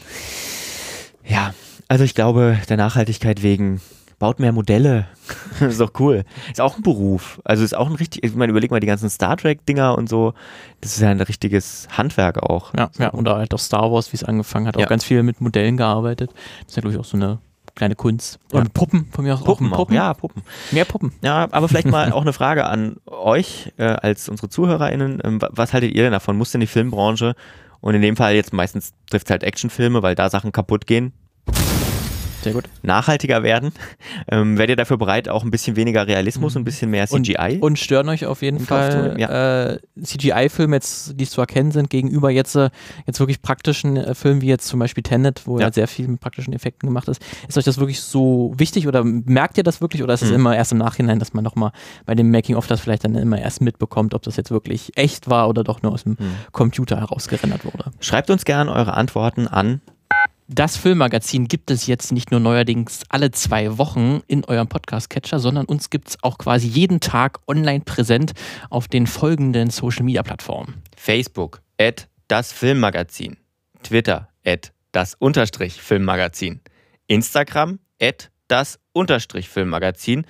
[1.28, 1.54] Ja,
[1.88, 3.80] also ich glaube, der Nachhaltigkeit wegen
[4.18, 5.06] baut mehr Modelle.
[5.60, 6.24] ist doch cool.
[6.50, 7.40] Ist auch ein Beruf.
[7.44, 10.32] Also ist auch ein richtig, ich meine, überleg mal die ganzen Star Trek-Dinger und so.
[10.80, 12.72] Das ist ja ein richtiges Handwerk auch.
[12.74, 14.84] Ja, ja, oder halt auch Star Wars, wie es angefangen hat, Ja.
[14.84, 16.30] auch ganz viel mit Modellen gearbeitet.
[16.60, 17.38] Das ist ja, glaube ich, auch so eine
[17.74, 18.38] kleine Kunst.
[18.50, 18.64] Oder Ja.
[18.64, 19.76] mit Puppen, von mir aus Puppen, auch mit auch.
[19.78, 19.94] Puppen.
[19.96, 20.42] Ja, Puppen.
[20.70, 21.12] Mehr Puppen.
[21.20, 25.20] Ja, aber vielleicht mal auch eine Frage an euch äh, als unsere ZuhörerInnen.
[25.22, 26.38] Ähm, wa- was haltet ihr denn davon?
[26.38, 27.34] Muss denn die Filmbranche
[27.82, 31.12] und in dem Fall jetzt meistens trifft es halt Actionfilme, weil da Sachen kaputt gehen?
[32.46, 32.64] Sehr gut.
[32.82, 33.72] nachhaltiger werden.
[34.28, 37.54] Ähm, werdet ihr dafür bereit, auch ein bisschen weniger Realismus und ein bisschen mehr CGI?
[37.56, 39.72] Und, und stören euch auf jeden Fall ja.
[39.74, 42.70] äh, CGI-Filme, jetzt, die zu erkennen sind, gegenüber jetzt, äh,
[43.06, 45.66] jetzt wirklich praktischen äh, Filmen wie jetzt zum Beispiel Tenet, wo ja.
[45.66, 45.72] Ja.
[45.72, 47.22] sehr viel mit praktischen Effekten gemacht ist.
[47.48, 50.36] Ist euch das wirklich so wichtig oder merkt ihr das wirklich oder ist es Mhm.
[50.36, 51.72] immer erst im Nachhinein, dass man nochmal
[52.04, 55.48] bei dem Making-of das vielleicht dann immer erst mitbekommt, ob das jetzt wirklich echt war
[55.48, 56.32] oder doch nur aus dem Mhm.
[56.52, 57.92] Computer herausgerendert wurde?
[58.00, 59.80] Schreibt uns gerne eure Antworten an.
[60.48, 65.66] Das Filmmagazin gibt es jetzt nicht nur neuerdings alle zwei Wochen in eurem Podcast-Catcher, sondern
[65.66, 68.32] uns gibt es auch quasi jeden Tag online präsent
[68.70, 70.82] auf den folgenden Social-Media-Plattformen.
[70.96, 73.38] Facebook, at das Filmmagazin.
[73.82, 76.60] Twitter, at das Unterstrich Filmmagazin.
[77.08, 80.26] Instagram, at das Unterstrich Filmmagazin.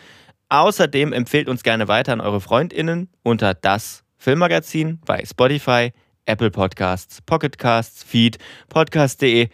[0.49, 5.93] Außerdem empfehlt uns gerne weiter an eure FreundInnen unter das Filmmagazin bei Spotify,
[6.25, 8.39] Apple Podcasts, Pocket Casts, Feed,
[8.71, 9.51] podcast.de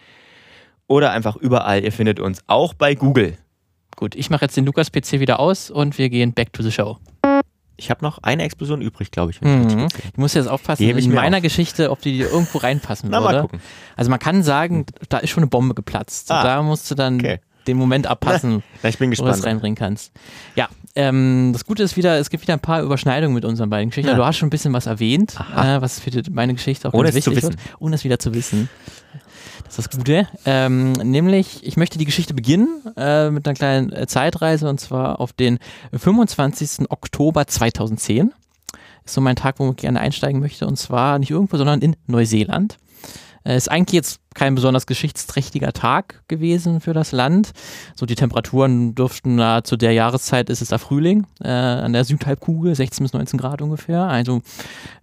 [0.89, 1.83] oder einfach überall.
[1.85, 3.37] Ihr findet uns auch bei Google.
[3.97, 6.99] Gut, ich mache jetzt den Lukas-PC wieder aus und wir gehen back to the show.
[7.77, 9.37] Ich habe noch eine Explosion übrig, glaube ich.
[9.39, 9.89] ich Mhm.
[10.15, 11.43] Du musst jetzt aufpassen, ich in meiner auf.
[11.43, 13.41] Geschichte, ob die irgendwo reinpassen Na, mal würde.
[13.43, 13.61] gucken.
[13.97, 16.31] Also man kann sagen, da ist schon eine Bombe geplatzt.
[16.31, 16.43] Ah.
[16.43, 17.41] Da musst du dann Okay.
[17.67, 19.45] den Moment abpassen, Na, ich bin wo du es gespannt.
[19.47, 20.13] reinbringen kannst.
[20.55, 23.89] Ja, ähm, das Gute ist wieder, es gibt wieder ein paar Überschneidungen mit unseren beiden
[23.91, 24.11] Geschichten.
[24.11, 24.17] Ja.
[24.17, 27.15] Du hast schon ein bisschen was erwähnt, äh, was für meine Geschichte auch Ohne ganz
[27.27, 28.69] wichtig wird, ohne es wieder zu wissen.
[29.73, 30.29] Das ist das Gute.
[30.45, 35.19] Ähm, nämlich, ich möchte die Geschichte beginnen äh, mit einer kleinen äh, Zeitreise und zwar
[35.19, 35.59] auf den
[35.95, 36.91] 25.
[36.91, 38.35] Oktober 2010.
[39.07, 41.97] Ist so mein Tag, wo ich gerne einsteigen möchte und zwar nicht irgendwo, sondern in
[42.07, 42.77] Neuseeland.
[43.45, 47.53] Äh, ist eigentlich jetzt kein besonders geschichtsträchtiger Tag gewesen für das Land.
[47.95, 52.05] So die Temperaturen dürften da zu der Jahreszeit ist es da Frühling äh, an der
[52.05, 54.03] Südhalbkugel 16 bis 19 Grad ungefähr.
[54.03, 54.43] Also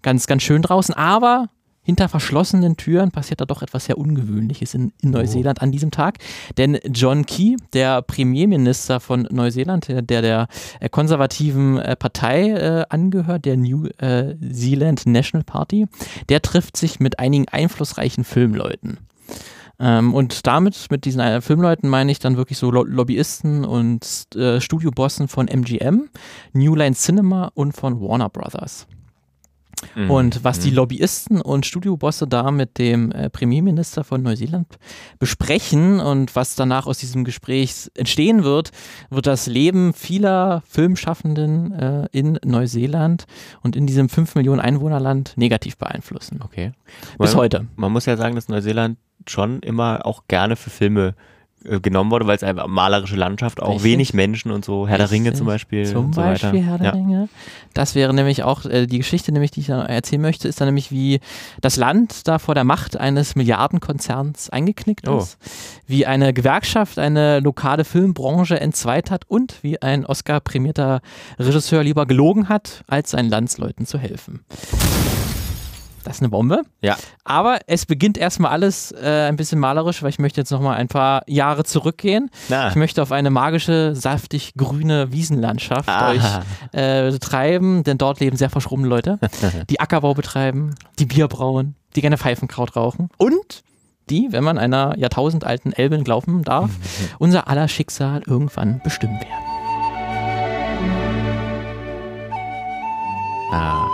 [0.04, 1.48] ganz ganz schön draußen, aber
[1.82, 6.18] hinter verschlossenen Türen passiert da doch etwas sehr Ungewöhnliches in, in Neuseeland an diesem Tag.
[6.58, 10.48] Denn John Key, der Premierminister von Neuseeland, der der,
[10.80, 15.88] äh, konservativen äh, Partei äh, angehört, der New äh, Zealand National Party,
[16.30, 19.00] der trifft sich mit einigen einflussreichen Filmleuten.
[19.80, 24.28] Ähm, und damit, mit diesen äh, Filmleuten meine ich dann wirklich so Lo Lobbyisten und
[24.36, 26.10] äh, Studiobossen von MGM,
[26.54, 28.88] New Line Cinema und von Warner Brothers.
[29.96, 30.12] Mhm.
[30.12, 34.78] Und was die Lobbyisten und Studiobosse da mit dem äh, Premierminister von Neuseeland
[35.20, 38.72] besprechen und was danach aus diesem Gespräch entstehen wird,
[39.10, 43.26] wird das Leben vieler Filmschaffenden äh, in Neuseeland
[43.62, 46.42] und in diesem 5 Millionen Einwohnerland negativ beeinflussen.
[46.44, 46.72] Okay.
[47.18, 47.68] Bis Man- heute.
[47.76, 51.16] Man muss ja sagen, dass Neuseeland schon immer auch gerne für Filme
[51.64, 53.84] genommen wurde, weil es einfach malerische Landschaft, auch Richtig.
[53.84, 55.38] wenig Menschen und so, Herr der Ringe Richtig.
[55.40, 55.86] zum Beispiel.
[55.86, 56.62] Zum so Beispiel weiter.
[56.62, 56.92] Herr der ja.
[56.94, 57.30] Ringe.
[57.74, 60.68] Das wäre nämlich auch, äh, die Geschichte, nämlich, die ich dann erzählen möchte, ist dann
[60.68, 61.20] nämlich, wie
[61.62, 65.18] das Land da vor der Macht eines Milliardenkonzerns eingeknickt Oh.
[65.18, 65.38] ist,
[65.88, 71.02] wie eine Gewerkschaft eine lokale Filmbranche entzweit hat und wie ein Oscar-prämierter
[71.38, 74.46] Regisseur lieber gelogen hat, als seinen Landsleuten zu helfen.
[76.10, 76.64] Das ist eine Bombe.
[76.82, 76.98] Ja.
[77.24, 80.88] Aber es beginnt erstmal alles äh, ein bisschen malerisch, weil ich möchte jetzt nochmal ein
[80.88, 82.32] paar Jahre zurückgehen.
[82.48, 86.10] Na, Ich möchte auf eine magische, saftig grüne Wiesenlandschaft Aha.
[86.10, 86.24] euch
[86.72, 89.20] äh, treiben, denn dort leben sehr verschrobene Leute,
[89.70, 93.62] die Ackerbau betreiben, die Bier brauen, die gerne Pfeifenkraut rauchen und
[94.10, 96.72] die, wenn man einer jahrtausendalten Elbin glauben darf,
[97.20, 99.46] unser aller Schicksal irgendwann bestimmen werden.
[103.52, 103.88] ah,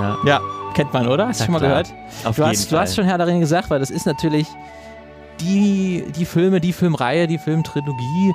[0.00, 0.40] ja, Ja,
[0.74, 1.28] kennt man, oder?
[1.28, 1.82] Hast du schon mal klar.
[1.84, 1.94] gehört?
[2.24, 2.80] auf Du jeden hast, du Fall.
[2.84, 4.46] hast schon Herr der Ringe gesagt, weil das ist natürlich
[5.40, 8.32] die, die Filme, die Filmreihe, die Filmtrilogie,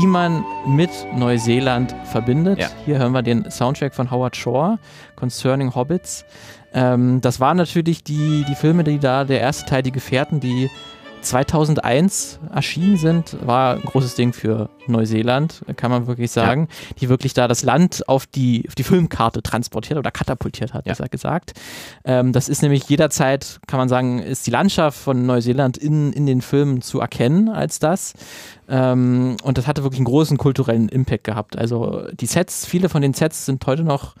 [0.00, 2.58] die man mit Neuseeland verbindet.
[2.58, 2.68] Ja.
[2.84, 4.78] Hier hören wir den Soundtrack von Howard Shore,
[5.16, 6.24] Concerning Hobbits.
[6.74, 10.70] Ähm, das waren natürlich die, die Filme, die da, der erste Teil, die Gefährten, die
[11.22, 16.68] 2001 erschienen sind, war ein großes Ding für Neuseeland, kann man wirklich sagen,
[17.00, 20.92] die wirklich da das Land auf die, auf die Filmkarte transportiert oder katapultiert hat, Ja.
[20.92, 21.52] besser gesagt.
[22.04, 26.26] Ähm, das ist nämlich jederzeit, kann man sagen, ist die Landschaft von Neuseeland in, in
[26.26, 28.14] den Filmen zu erkennen als das.
[28.68, 31.56] Ähm, und das hatte wirklich einen großen kulturellen Impact gehabt.
[31.56, 34.14] Also die Sets, viele von den Sets sind heute noch,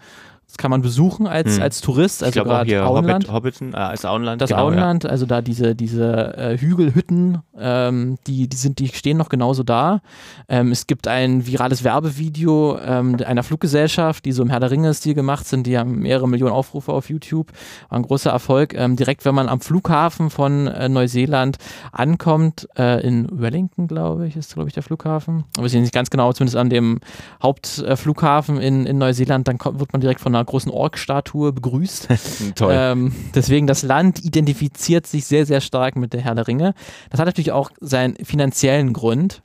[0.52, 1.62] das kann man besuchen als, Hm.
[1.62, 3.32] als Tourist, ich also gerade hier Auenland.
[3.32, 4.42] Hobbit, Hobbiton, äh, als Auenland.
[4.42, 9.16] Das genau, Auenland, also da diese, diese äh, Hügelhütten, ähm, die, die, sind, die stehen
[9.16, 10.02] noch genauso da.
[10.50, 15.14] Ähm, es gibt ein virales Werbevideo ähm, einer Fluggesellschaft, die so im Herr der Ringe-Stil
[15.14, 15.66] gemacht sind.
[15.66, 17.50] Die haben mehrere Millionen Aufrufe auf YouTube.
[17.88, 18.74] War ein großer Erfolg.
[18.74, 21.56] Ähm, direkt, wenn man am Flughafen von äh, Neuseeland
[21.92, 25.44] ankommt, äh, in Wellington, glaube ich, ist, glaube ich, der Flughafen.
[25.56, 27.00] Aber ich nicht ganz genau, zumindest an dem
[27.42, 32.08] Hauptflughafen in, in Neuseeland, dann kommt, wird man direkt von einer großen Ork-Statue begrüßt.
[32.54, 32.74] Toll.
[32.76, 36.74] Ähm, deswegen, das Land identifiziert sich sehr, sehr stark mit der Herr der Ringe.
[37.10, 39.42] Das hat natürlich auch seinen finanziellen Grund.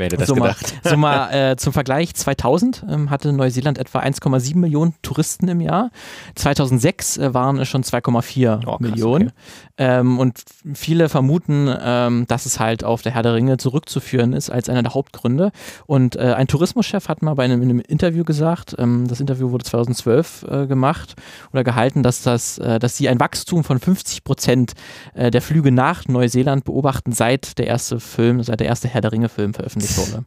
[0.00, 0.74] Wer hätte das so mal, gedacht?
[0.82, 5.90] so mal äh, zum Vergleich, 2000 ähm, hatte Neuseeland etwa 1,7 Millionen Touristen im Jahr.
[6.34, 9.28] 2006 äh, waren es schon 2,4 Oh, Millionen.
[9.28, 9.34] okay.
[9.78, 10.42] Ähm, und
[10.74, 14.82] viele vermuten, ähm, dass es halt auf der Herr der Ringe zurückzuführen ist als einer
[14.82, 15.52] der Hauptgründe.
[15.86, 19.50] Und äh, ein Tourismuschef hat mal bei einem, in einem Interview gesagt, ähm, das Interview
[19.52, 21.14] wurde 2012 äh, gemacht
[21.52, 24.72] oder gehalten, dass, das, äh, dass sie ein Wachstum von 50 Prozent
[25.14, 29.12] äh, der Flüge nach Neuseeland beobachten, seit der erste Film, seit der erste Herr der
[29.12, 30.24] Ringe-Film veröffentlicht wurde.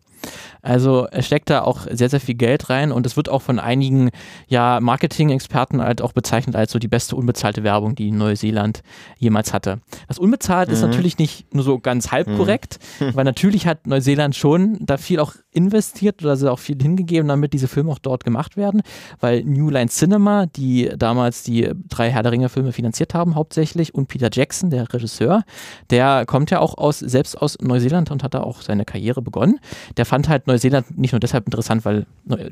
[0.62, 3.60] Also es steckt da auch sehr, sehr viel Geld rein und es wird auch von
[3.60, 4.10] einigen
[4.48, 8.82] ja, Marketing-Experten halt auch bezeichnet als so die beste unbezahlte Werbung, die Neuseeland
[9.18, 9.82] jemals hatte.
[10.08, 10.88] Das unbezahlt ist Mhm.
[10.90, 12.80] natürlich nicht nur so ganz halb korrekt,
[13.14, 17.54] weil natürlich hat Neuseeland schon da viel auch investiert oder sie auch viel hingegeben, damit
[17.54, 18.82] diese Filme auch dort gemacht werden,
[19.20, 23.94] weil New Line Cinema, die damals die drei Herr der Ringe Filme finanziert haben hauptsächlich
[23.94, 25.44] und Peter Jackson, der Regisseur,
[25.90, 29.60] der kommt ja auch aus, selbst aus Neuseeland und hat da auch seine Karriere begonnen.
[29.98, 32.06] Der fand halt Neuseeland nicht nur deshalb interessant, weil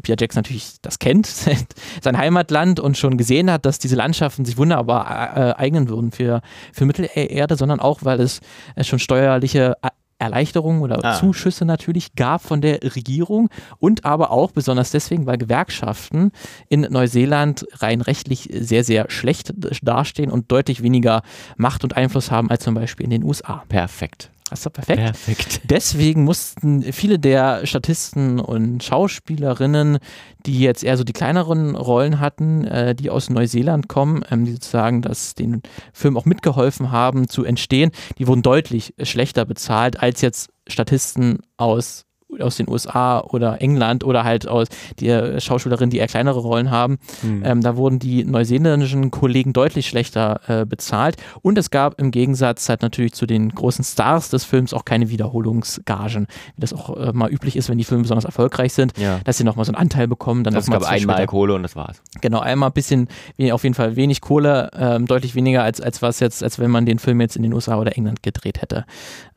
[0.03, 1.27] Peter Jackson natürlich das kennt,
[2.01, 6.41] sein Heimatland und schon gesehen hat, dass diese Landschaften sich wunderbar äh, eignen würden für,
[6.73, 8.41] für Mittelerde, sondern auch, weil es,
[8.75, 9.89] es schon steuerliche A-
[10.21, 11.19] Erleichterungen oder Ah.
[11.19, 16.31] Zuschüsse natürlich gab von der Regierung und aber auch besonders deswegen, weil Gewerkschaften
[16.69, 21.23] in Neuseeland rein rechtlich sehr, sehr schlecht dastehen und deutlich weniger
[21.57, 23.63] Macht und Einfluss haben als zum Beispiel in den USA.
[23.67, 24.30] Perfekt.
[24.51, 24.99] Das ist doch perfekt.
[24.99, 25.61] Perfekt.
[25.63, 29.99] Deswegen mussten viele der Statisten und Schauspielerinnen,
[30.45, 34.51] die jetzt eher so die kleineren Rollen hatten, äh, die aus Neuseeland kommen, ähm, die
[34.51, 35.61] sozusagen das den
[35.93, 42.03] Film auch mitgeholfen haben zu entstehen, die wurden deutlich schlechter bezahlt als jetzt Statisten aus
[42.39, 44.67] aus den USA oder England oder halt aus
[44.99, 46.97] die äh, Schauspielerinnen, die eher kleinere Rollen haben.
[47.21, 47.43] Hm.
[47.45, 51.17] Ähm, da wurden die neuseeländischen Kollegen deutlich schlechter äh, bezahlt.
[51.41, 55.09] Und es gab im Gegensatz halt natürlich zu den großen Stars des Films auch keine
[55.09, 59.19] Wiederholungsgagen, wie das auch äh, mal üblich ist, wenn die Filme besonders erfolgreich sind, Ja.
[59.23, 60.43] dass sie nochmal so einen Anteil bekommen.
[60.43, 61.27] Dann Das gab einmal später.
[61.27, 62.01] Kohle und das war's.
[62.21, 63.07] Genau, einmal ein bisschen,
[63.51, 66.85] auf jeden Fall wenig Kohle, ähm, deutlich weniger als, als was jetzt, als wenn man
[66.85, 68.85] den Film jetzt in den USA oder England gedreht hätte,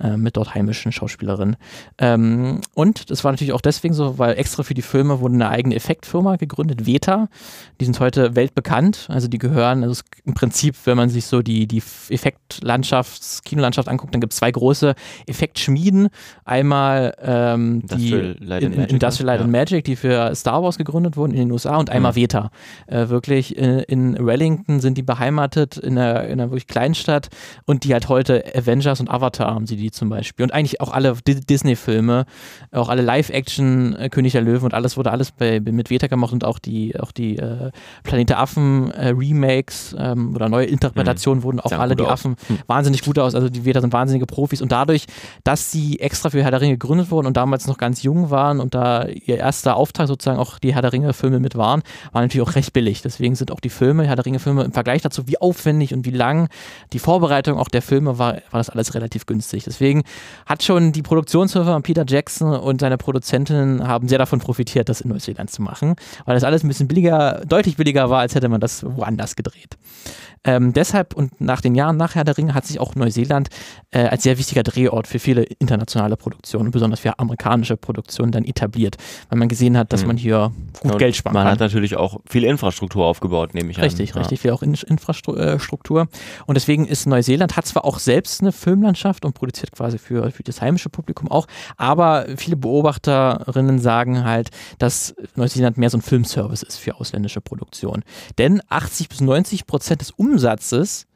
[0.01, 1.57] äh, mit dort heimischen Schauspielerinnen.
[1.99, 5.49] Ähm, und das war natürlich auch deswegen so, weil extra für die Filme wurde eine
[5.49, 7.29] eigene Effektfirma gegründet, Veta.
[7.81, 11.67] Die sind heute weltbekannt, also die gehören, also im Prinzip, wenn man sich so die,
[11.67, 14.95] die Effektlandschaft, Kinolandschaft anguckt, dann gibt es zwei große
[15.27, 16.09] Effektschmieden.
[16.45, 19.45] Einmal ähm, die Industrial Light and in- Magic, Industrial Light ja.
[19.45, 22.17] and Magic, die für Star Wars gegründet wurden in den USA und einmal Mhm.
[22.17, 22.51] Veta.
[22.87, 27.29] Äh, wirklich in, in Wellington sind die beheimatet, in einer, in einer wirklich Kleinstadt
[27.65, 30.45] und die halt heute Avengers und Avatar haben sie die zum Beispiel.
[30.45, 32.27] Und eigentlich auch alle Di- Disney-Filme,
[32.75, 36.33] auch alle Live-Action äh, König der Löwen und alles wurde alles bei, mit Veta gemacht
[36.33, 37.71] und auch die, auch die äh,
[38.03, 42.05] Planet der Affen äh, Remakes ähm, oder neue Interpretationen wurden auch Sahen alle die.
[42.05, 43.35] Affen wahnsinnig gut aus.
[43.35, 45.07] Also die Veta sind wahnsinnige Profis und dadurch,
[45.43, 48.61] dass sie extra für Herr der Ringe gegründet wurden und damals noch ganz jung waren
[48.61, 51.83] und da ihr erster Auftrag sozusagen auch die Herr der Ringe Filme mit waren,
[52.13, 53.03] waren natürlich auch recht billig.
[53.03, 56.05] Deswegen sind auch die Filme, Herr der Ringe Filme im Vergleich dazu, wie aufwendig und
[56.05, 56.49] wie lang
[56.93, 59.65] die Vorbereitung auch der Filme war, war das alles relativ günstig.
[59.65, 60.03] Deswegen
[60.47, 65.01] hat schon die Produktionsfirma von Peter Jackson und seine Produzentin haben sehr davon profitiert, das
[65.01, 68.49] in Neuseeland zu machen, weil das alles ein bisschen billiger, deutlich billiger war, als hätte
[68.49, 69.77] man das woanders gedreht.
[70.47, 73.49] Ähm, deshalb und nach den Jahren nach Herr der Ringe hat sich auch Neuseeland
[73.93, 78.97] äh, als sehr wichtiger Drehort für viele internationale Produktionen, besonders für amerikanische Produktionen, dann etabliert,
[79.31, 80.09] weil man gesehen hat, dass Hm.
[80.09, 81.53] man hier gut Und Geld sparen Man kann.
[81.53, 84.19] hat natürlich auch viel Infrastruktur aufgebaut, nehme ich Richtig, an.
[84.21, 86.09] richtig viel auch in Infrastruktur.
[86.47, 90.43] Und deswegen ist Neuseeland, hat zwar auch selbst eine Filmlandschaft und produziert quasi für, für
[90.43, 91.47] das heimische Publikum auch,
[91.79, 98.05] aber viele Beobachterinnen sagen halt, dass Neuseeland mehr so ein Filmservice ist für ausländische Produktionen.
[98.39, 101.07] Denn 80 bis 90 Prozent des Umsatzes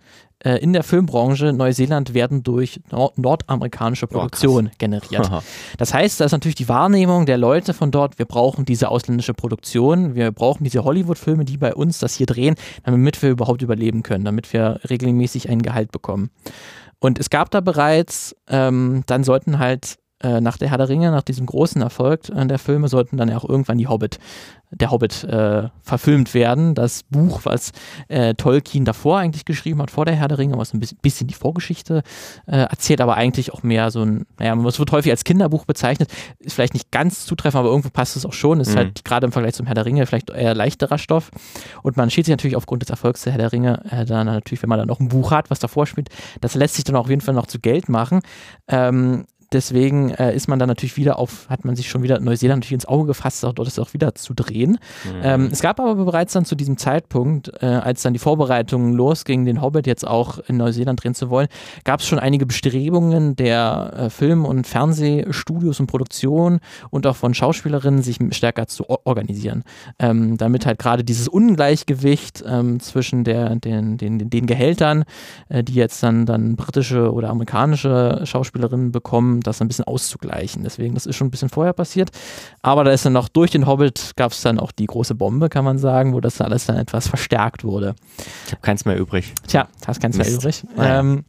[0.41, 5.31] äh, in der Filmbranche Neuseeland werden durch nord nordamerikanische Produktion generiert.
[5.31, 5.43] Haha.
[5.79, 9.35] Das heißt, da ist natürlich die Wahrnehmung der Leute von dort, wir brauchen diese ausländische
[9.35, 14.05] Produktion, wir brauchen diese Hollywood-Filme, die bei uns das hier drehen, damit wir überhaupt überleben
[14.05, 16.31] können, damit wir regelmäßig ein Gehalt bekommen.
[17.01, 21.11] Und es gab da bereits, ähm, dann sollten halt äh, nach der Herr der Ringe,
[21.11, 24.19] nach diesem großen Erfolg äh, der Filme, sollten dann ja auch irgendwann die Hobbit,
[24.71, 26.75] der Hobbit äh, verfilmt werden.
[26.75, 27.73] Das Buch, was
[28.09, 31.35] äh, Tolkien davor eigentlich geschrieben hat, vor der Herr der Ringe, was ein bisschen, die
[31.35, 32.03] Vorgeschichte
[32.47, 36.11] äh, erzählt, aber eigentlich auch mehr so ein, naja, es wird häufig als Kinderbuch bezeichnet,
[36.41, 38.61] ist vielleicht nicht ganz zutreffend, aber irgendwo passt es auch schon.
[38.61, 38.77] Ist Mhm.
[38.79, 41.31] halt gerade im Vergleich zum Herr der Ringe vielleicht eher leichterer Stoff.
[41.83, 44.69] Und man steht sich natürlich aufgrund des Erfolgs der Herr der Ringe dann natürlich, wenn
[44.69, 46.09] man dann noch ein Buch hat, was davor spielt,
[46.41, 48.21] das lässt sich dann auch auf jeden Fall noch zu Geld machen.
[48.69, 52.61] Ähm, deswegen äh, ist man dann natürlich wieder auf, hat man sich schon wieder Neuseeland
[52.61, 54.79] natürlich ins Auge gefasst, dort ist auch wieder zu drehen.
[55.05, 55.21] Mhm.
[55.23, 59.47] Ähm, es gab aber bereits dann zu diesem Zeitpunkt, äh, als dann die Vorbereitungen losgingen,
[59.47, 61.49] den Hobbit jetzt auch in Neuseeland drehen zu wollen,
[61.85, 67.35] gab es schon einige Bestrebungen der äh, Film- und Fernsehstudios und Produktionen und auch von
[67.35, 69.65] Schauspielerinnen, sich stärker zu organisieren.
[69.99, 75.05] Ähm, damit halt gerade dieses Ungleichgewicht ähm, zwischen der, den, den, den Gehältern,
[75.49, 80.63] äh, die jetzt dann, dann britische oder amerikanische Schauspielerinnen bekommen, das ein bisschen auszugleichen.
[80.63, 82.11] Deswegen, das ist schon ein bisschen vorher passiert.
[82.63, 85.49] Aber da ist dann noch durch den Hobbit gab es dann auch die große Bombe,
[85.49, 87.95] kann man sagen, wo das alles dann etwas verstärkt wurde.
[88.47, 89.33] Ich habe keins mehr übrig.
[89.47, 90.31] Tja, hast keins Mist.
[90.31, 90.65] mehr übrig.
[90.79, 91.25] Ähm,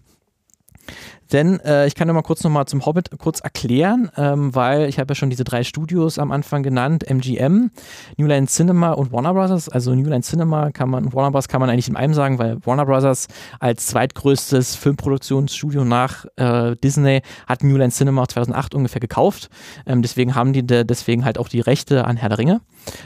[1.32, 5.00] denn äh, ich kann ja mal kurz nochmal zum Hobbit kurz erklären, ähm, weil ich
[5.00, 7.72] habe ja schon diese drei Studios am Anfang genannt, MGM,
[8.18, 9.70] New Line Cinema und Warner Brothers.
[9.70, 11.48] Also New Line Cinema kann man, Warner Bros.
[11.48, 13.28] kann man eigentlich in einem sagen, weil Warner Brothers
[13.60, 19.50] als zweitgrößtes Filmproduktionsstudio nach äh, Disney hat New Line Cinema 2008 ungefähr gekauft.
[19.86, 22.62] Ähm, deswegen haben die de deswegen halt auch die Rechte an Herr der Ringe.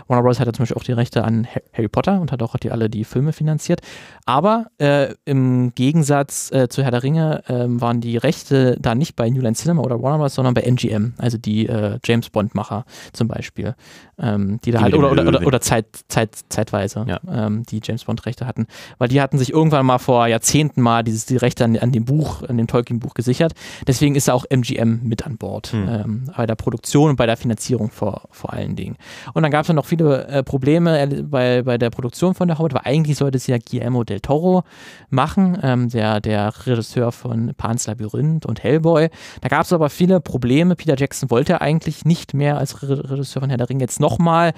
[0.08, 0.40] Warner Bros.
[0.40, 2.90] hat ja zum Beispiel auch die Rechte an Harry Potter und hat auch die, alle
[2.90, 3.82] die Filme finanziert.
[4.26, 9.16] Aber äh, im Gegensatz äh, zu Herr der Ringe äh, waren die Rechte da nicht
[9.16, 12.86] bei New Line Cinema oder Warner Bros., sondern bei MGM, also die äh, James Bond-Macher
[13.14, 13.76] zum Beispiel.
[14.20, 17.20] Ähm, die da die halt, oder, oder, oder, oder, Zeit, Zeit, zeitweise, ja.
[17.28, 18.68] ähm, die James Bond-Rechte hatten.
[19.00, 22.06] Weil die hatten sich irgendwann mal vor Jahrzehnten mal dieses, die Rechte an, an dem
[22.06, 23.54] Buch, an dem Tolkien-Buch gesichert.
[23.88, 25.72] Deswegen ist auch MGM mit an Bord.
[25.72, 25.88] Hm.
[25.90, 28.98] Ähm, bei der Produktion und bei der Finanzierung vor, vor allen Dingen.
[29.34, 32.50] Und dann gab es dann noch viele äh, Probleme äh, bei, bei der Produktion von
[32.50, 34.64] der Hobbit, weil eigentlich sollte es ja Guillermo del Toro
[35.10, 38.03] machen, ähm, der, der Regisseur von Pan's Labyrinth
[38.46, 39.10] und Hellboy.
[39.42, 40.76] Da gab es aber viele Probleme.
[40.76, 44.54] Peter Jackson wollte eigentlich nicht mehr als Regisseur von Herr der Ring jetzt nochmal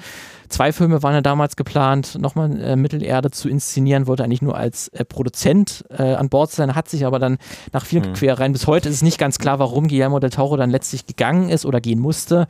[0.49, 4.89] Zwei Filme waren ja damals geplant, nochmal äh, Mittelerde zu inszenieren, wollte eigentlich nur als
[4.89, 7.37] äh, Produzent äh, an Bord sein, hat sich aber dann
[7.73, 8.13] nach vielen mhm.
[8.13, 11.49] Querreihen, bis heute ist es nicht ganz klar, warum Guillermo del Toro dann letztlich gegangen
[11.49, 12.47] ist oder gehen musste.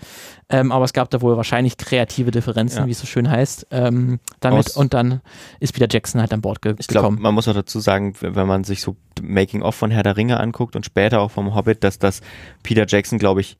[0.49, 2.87] Ähm, aber es gab da wohl wahrscheinlich kreative Differenzen, ja.
[2.87, 3.67] wie es so schön heißt.
[3.71, 5.21] Ähm, damit Aus und dann
[5.59, 7.17] ist Peter Jackson halt an Bord ge ich gekommen.
[7.17, 10.39] Glaub, man muss auch dazu sagen, wenn man sich so Making-of von Herr der Ringe
[10.39, 12.21] anguckt und später auch vom Hobbit, dass das
[12.63, 13.57] Peter Jackson, glaube ich,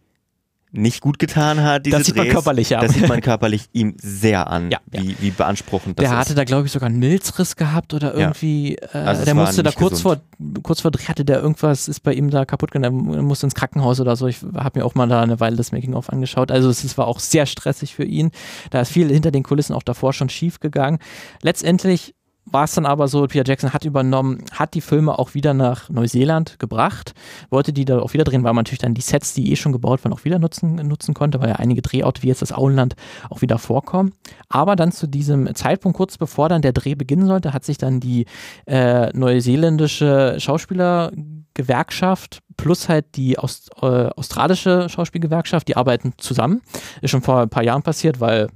[0.77, 1.85] nicht gut getan hat.
[1.85, 2.25] Diese das sieht Drehs.
[2.25, 2.81] man körperlich ja.
[2.81, 5.15] Das sieht man körperlich ihm sehr an, ja, wie, ja.
[5.19, 6.11] wie beanspruchend das der ist.
[6.11, 8.77] Der hatte da, glaube ich, sogar einen Milzriss gehabt oder irgendwie.
[8.93, 9.01] Ja.
[9.01, 10.17] Also äh, der musste da kurz vor,
[10.63, 13.55] kurz vor Dreh hatte der irgendwas, ist bei ihm da kaputt gegangen, der musste ins
[13.55, 14.27] Krankenhaus oder so.
[14.27, 16.51] Ich habe mir auch mal da eine Weile das Making-of angeschaut.
[16.51, 18.31] Also es war auch sehr stressig für ihn.
[18.69, 20.99] Da ist viel hinter den Kulissen auch davor schon schief gegangen.
[21.41, 22.15] Letztendlich
[22.45, 25.89] war es dann aber so, Peter Jackson hat übernommen, hat die Filme auch wieder nach
[25.89, 27.13] Neuseeland gebracht,
[27.49, 29.71] wollte die da auch wieder drehen, weil man natürlich dann die Sets, die eh schon
[29.71, 32.95] gebaut waren, auch wieder nutzen, nutzen konnte, weil ja einige Drehorte wie jetzt das Auenland
[33.29, 34.13] auch wieder vorkommen.
[34.47, 37.99] Aber dann zu diesem Zeitpunkt, kurz bevor dann der Dreh beginnen sollte, hat sich dann
[37.99, 38.25] die
[38.67, 46.61] äh, neuseeländische Schauspielergewerkschaft plus halt die Aust äh, australische Schauspielgewerkschaft, die arbeiten zusammen.
[47.01, 48.47] Ist schon vor ein paar Jahren passiert, weil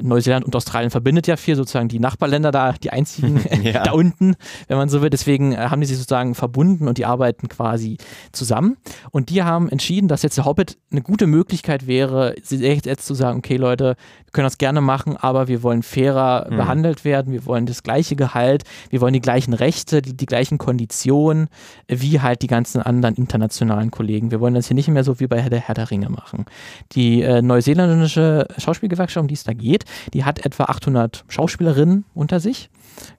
[0.00, 3.84] Neuseeland und Australien verbindet ja viel, sozusagen die Nachbarländer da, die einzigen ja.
[3.84, 4.36] da unten,
[4.68, 5.10] wenn man so will.
[5.10, 7.98] Deswegen äh, haben die sich sozusagen verbunden und die arbeiten quasi
[8.32, 8.76] zusammen.
[9.10, 13.38] Und die haben entschieden, dass jetzt der Hobbit eine gute Möglichkeit wäre, jetzt zu sagen,
[13.38, 16.56] okay Leute, wir können das gerne machen, aber wir wollen fairer mhm.
[16.56, 20.58] behandelt werden, wir wollen das gleiche Gehalt, wir wollen die gleichen Rechte, die, die gleichen
[20.58, 21.48] Konditionen,
[21.88, 24.30] wie halt die ganzen anderen internationalen internationalen Kollegen.
[24.30, 26.46] Wir wollen das hier nicht mehr so wie bei der Herr der Ringe machen.
[26.92, 32.40] Die äh, neuseeländische Schauspielgewerkschaft, um die es da geht, die hat etwa 800 Schauspielerinnen unter
[32.40, 32.70] sich,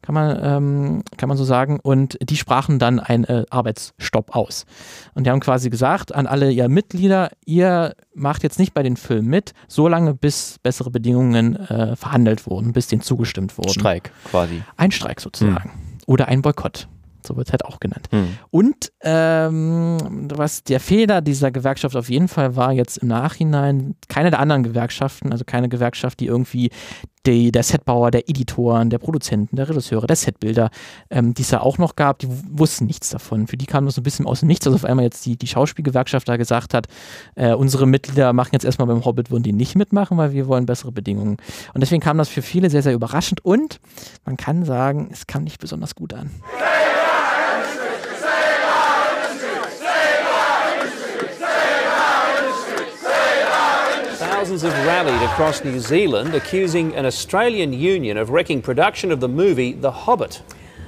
[0.01, 1.79] kann man, ähm, kann man so sagen.
[1.81, 4.65] Und die sprachen dann einen äh, Arbeitsstopp aus.
[5.13, 8.97] Und die haben quasi gesagt an alle ihr Mitglieder, ihr macht jetzt nicht bei den
[8.97, 13.69] Filmen mit, solange bis bessere Bedingungen äh, verhandelt wurden, bis denen zugestimmt wurde.
[13.69, 14.63] Streik quasi.
[14.75, 15.71] Ein Streik sozusagen.
[15.71, 15.79] Hm.
[16.07, 16.87] Oder ein Boykott
[17.27, 18.07] so wird es halt auch genannt.
[18.11, 18.37] Mhm.
[18.49, 19.97] Und ähm,
[20.33, 24.63] was der Fehler dieser Gewerkschaft auf jeden Fall war, jetzt im Nachhinein, keine der anderen
[24.63, 26.71] Gewerkschaften, also keine Gewerkschaft, die irgendwie
[27.27, 30.69] die, der Setbauer, der Editoren, der Produzenten, der Regisseure, der Setbilder,
[31.09, 33.47] ähm, die es da auch noch gab, die wussten nichts davon.
[33.47, 35.37] Für die kam das so ein bisschen aus dem Nichts, dass auf einmal jetzt die,
[35.37, 36.87] die Schauspielgewerkschaft da gesagt hat,
[37.35, 40.65] äh, unsere Mitglieder machen jetzt erstmal beim Hobbit, würden die nicht mitmachen, weil wir wollen
[40.65, 41.37] bessere Bedingungen.
[41.73, 43.79] Und deswegen kam das für viele sehr, sehr überraschend und
[44.25, 46.31] man kann sagen, es kam nicht besonders gut an.
[54.47, 59.27] Thousands have rallied across New Zealand accusing an Australian union of wrecking production of the
[59.27, 60.41] movie The Hobbit.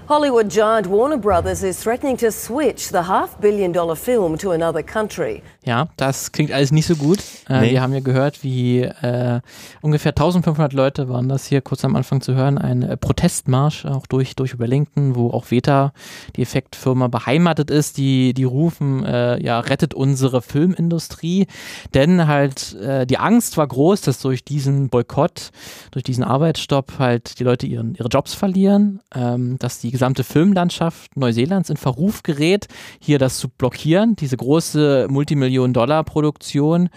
[0.09, 4.81] Hollywood giant Warner Brothers is threatening to switch the half billion dollar film to another
[4.81, 5.43] country.
[5.63, 7.19] Ja, das klingt alles nicht so gut.
[7.47, 7.71] Äh, Nee.
[7.71, 9.39] Wir haben ja gehört, wie äh,
[9.81, 12.57] ungefähr 1500 Leute waren das hier kurz am Anfang zu hören.
[12.57, 15.93] Ein äh, Protestmarsch auch durch, durch Wellington, wo auch Veta,
[16.35, 17.97] die Effektfirma, beheimatet ist.
[17.97, 21.45] Die, die rufen, äh, ja, rettet unsere Filmindustrie.
[21.93, 25.51] Denn halt äh, die Angst war groß, dass durch diesen Boykott,
[25.91, 31.17] durch diesen Arbeitsstopp halt die Leute ihren, ihre Jobs verlieren, ähm, dass die gesamte Filmlandschaft
[31.17, 32.67] Neuseelands in Verruf gerät,
[33.01, 36.87] hier das zu blockieren, diese große Multimillionen-Dollar-Produktion.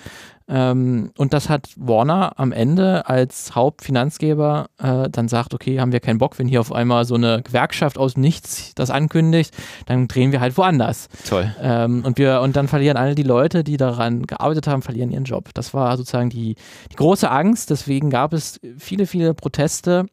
[0.49, 5.99] Ähm, und das hat Warner am Ende als Hauptfinanzgeber äh, dann sagt, okay, haben wir
[5.99, 9.53] keinen Bock, wenn hier auf einmal so eine Gewerkschaft aus Nichts das ankündigt,
[9.87, 11.09] dann drehen wir halt woanders.
[11.29, 11.53] Toll.
[11.61, 15.25] Ähm, und wir und dann verlieren alle die Leute, die daran gearbeitet haben, verlieren ihren
[15.25, 15.51] Job.
[15.55, 16.55] Das war sozusagen die,
[16.93, 17.71] die große Angst.
[17.71, 20.07] Deswegen gab es viele, viele Proteste.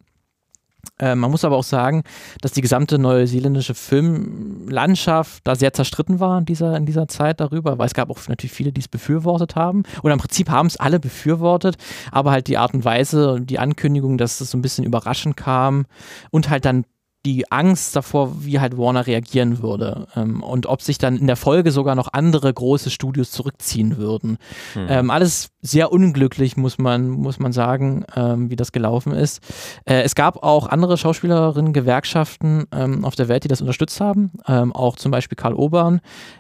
[1.00, 2.04] Äh, man muss aber auch sagen,
[2.42, 7.78] dass die gesamte neuseeländische Filmlandschaft da sehr zerstritten war in dieser, in dieser Zeit darüber,
[7.78, 9.84] weil es gab auch natürlich viele, die es befürwortet haben.
[10.04, 11.78] Oder im Prinzip haben es alle befürwortet,
[12.12, 15.38] aber halt die Art und Weise und die Ankündigung, dass es so ein bisschen überraschend
[15.38, 15.86] kam
[16.32, 16.86] und halt dann
[17.26, 21.36] die Angst davor, wie halt Warner reagieren würde ähm, und ob sich dann in der
[21.36, 24.38] Folge sogar noch andere große Studios zurückziehen würden.
[24.76, 29.42] Ähm, alles sehr unglücklich, muss man, muss man sagen, ähm, wie das gelaufen ist.
[29.86, 34.32] Äh, es gab auch andere Schauspielerinnen, Gewerkschaften ähm, auf der Welt, die das unterstützt haben.
[34.48, 36.00] Ähm, auch zum Beispiel Karl Obern,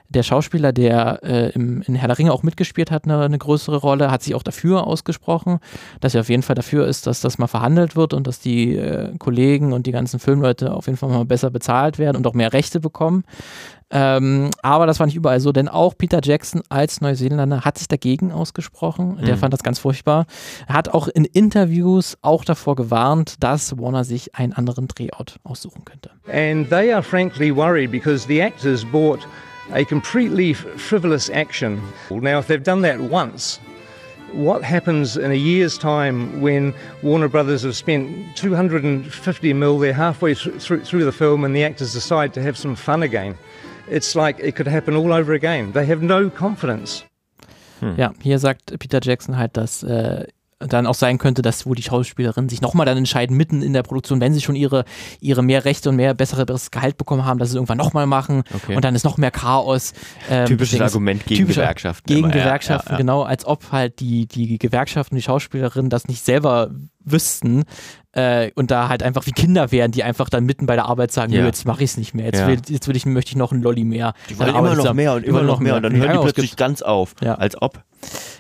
[0.10, 3.78] der Schauspieler, der äh, im, in Herr der Ringe auch mitgespielt hat, eine, eine größere
[3.78, 5.60] Rolle, hat sich auch dafür ausgesprochen,
[6.02, 8.76] dass er auf jeden Fall dafür ist, dass das mal verhandelt wird und dass die
[8.76, 12.34] äh, Kollegen und die ganzen Filmleute auf jeden Fall mal besser bezahlt werden und auch
[12.34, 13.24] mehr Rechte bekommen.
[13.92, 17.88] Ähm, aber das war nicht überall so, denn auch Peter Jackson als Neuseeländer hat sich
[17.88, 19.18] dagegen ausgesprochen.
[19.26, 19.40] Der Mhm.
[19.40, 20.26] fand das ganz furchtbar.
[20.68, 25.86] Er hat auch in Interviews auch davor gewarnt, dass Warner sich einen anderen Drehort aussuchen
[25.86, 26.12] könnte.
[26.32, 29.28] And they are frankly worried because the actors bought
[29.74, 31.82] a completely frivolous action.
[32.10, 33.60] Now, if they've done that once,
[34.32, 40.34] what happens in a year's time when Warner Brothers have spent 250 mil, they're halfway
[40.36, 43.38] through, through the film, and the actors decide to have some fun again?
[43.90, 45.72] It's like it could happen all over again.
[45.72, 47.04] They have no confidence.
[47.80, 47.96] Hm.
[47.98, 50.28] Ja, hier sagt Peter Jackson halt, dass äh,
[50.60, 53.82] dann auch sein könnte, dass wo die Schauspielerinnen sich nochmal dann entscheiden, mitten in der
[53.84, 54.84] Produktion, wenn sie schon ihre,
[55.22, 58.44] ihre mehr Rechte und mehr besseres Gehalt bekommen haben, dass sie es irgendwann nochmal machen
[58.54, 58.76] Okay.
[58.76, 59.94] und dann ist noch mehr Chaos.
[60.30, 62.98] Ähm, Typisches Argument gegen typischer- Gewerkschaften Gegen immer, ja, Gewerkschaften, ja, ja.
[62.98, 66.72] genau, als ob halt die, die Gewerkschaften, die Schauspielerinnen das nicht selber
[67.06, 67.64] wüssten
[68.12, 71.14] äh, und da halt einfach wie Kinder wären, die einfach dann mitten bei der Arbeit
[71.14, 71.40] sagen, Ja.
[71.40, 72.48] "Nö, jetzt mache ich es nicht mehr, jetzt, Ja.
[72.48, 74.14] will, jetzt will ich, möchte ich noch einen Lolli mehr.
[74.30, 76.82] Die wollen immer noch mehr und immer noch mehr und dann hören die plötzlich ganz
[76.82, 77.16] auf.
[77.22, 77.36] Ja.
[77.36, 77.82] Als ob.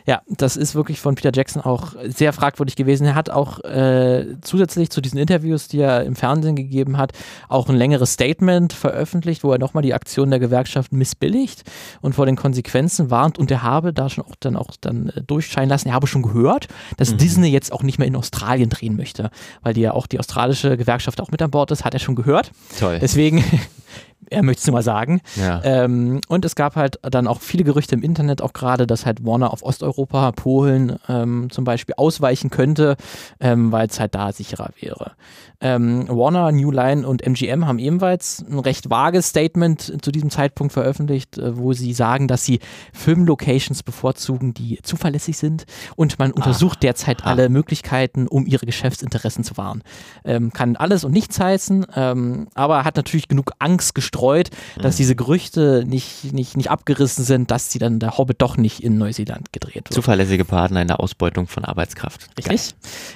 [0.05, 3.05] Ja, das ist wirklich von Peter Jackson auch sehr fragwürdig gewesen.
[3.05, 7.13] Er hat auch äh, zusätzlich zu diesen Interviews, die er im Fernsehen gegeben hat,
[7.47, 11.63] auch ein längeres Statement veröffentlicht, wo er nochmal die Aktion der Gewerkschaft missbilligt
[12.01, 13.37] und vor den Konsequenzen warnt.
[13.37, 16.21] Und er habe da schon auch dann auch dann äh, durchscheinen lassen, er habe schon
[16.21, 19.31] gehört, dass Disney jetzt auch nicht mehr in Australien drehen möchte,
[19.61, 22.15] weil die ja auch die australische Gewerkschaft auch mit an Bord ist, hat er schon
[22.15, 22.51] gehört.
[22.79, 22.99] Toll.
[23.01, 23.43] Deswegen,
[24.29, 25.21] er möchte es nur mal sagen.
[25.35, 25.61] Ja.
[25.63, 29.25] Ähm, und es gab halt dann auch viele Gerüchte im Internet, auch gerade, dass halt
[29.25, 32.95] Warner auf Osteuropa, Polen ähm, zum Beispiel ausweichen könnte,
[33.39, 35.13] ähm, weil es halt da sicherer wäre.
[35.61, 40.71] Ähm, Warner, New Line und MGM haben ebenfalls ein recht vages Statement zu diesem Zeitpunkt
[40.71, 42.59] veröffentlicht, äh, wo sie sagen, dass sie
[42.93, 45.65] Filmlocations bevorzugen, die zuverlässig sind
[45.97, 49.83] und man untersucht derzeit alle Möglichkeiten, um ihre Geschäftsinteressen zu wahren.
[50.23, 54.49] Ähm, kann alles und nichts heißen, ähm, aber hat natürlich genug Angst gestreut,
[54.81, 58.83] dass diese Gerüchte nicht, nicht, nicht abgerissen sind, dass sie dann der Hobbit doch nicht
[58.83, 59.93] in Neuseeland gedreht wird.
[59.93, 62.27] Zuverlässige Partner in der Ausbeutung von Arbeitskraft.
[62.37, 62.75] Richtig.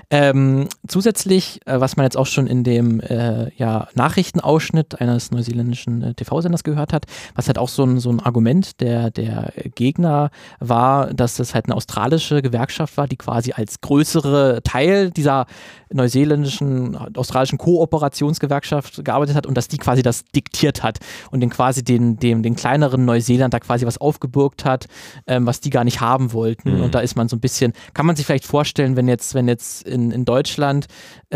[0.09, 6.03] Ähm, zusätzlich, äh, was man jetzt auch schon in dem äh, ja, Nachrichtenausschnitt eines neuseeländischen
[6.03, 10.29] äh, TV-Senders gehört hat, was halt auch so ein, so ein Argument der, der Gegner
[10.59, 15.47] war, dass das halt eine australische Gewerkschaft war, die quasi als größere Teil dieser
[15.91, 20.99] neuseeländischen, australischen Kooperationsgewerkschaft gearbeitet hat und dass die quasi das diktiert hat
[21.31, 24.87] und den quasi den, dem, den kleineren Neuseeland da quasi was aufgebürgt hat,
[25.27, 26.81] ähm, was die gar nicht haben wollten.
[26.81, 29.47] Und da ist man so ein bisschen, kann man sich vielleicht vorstellen, wenn jetzt, wenn
[29.47, 30.87] jetzt in, in Deutschland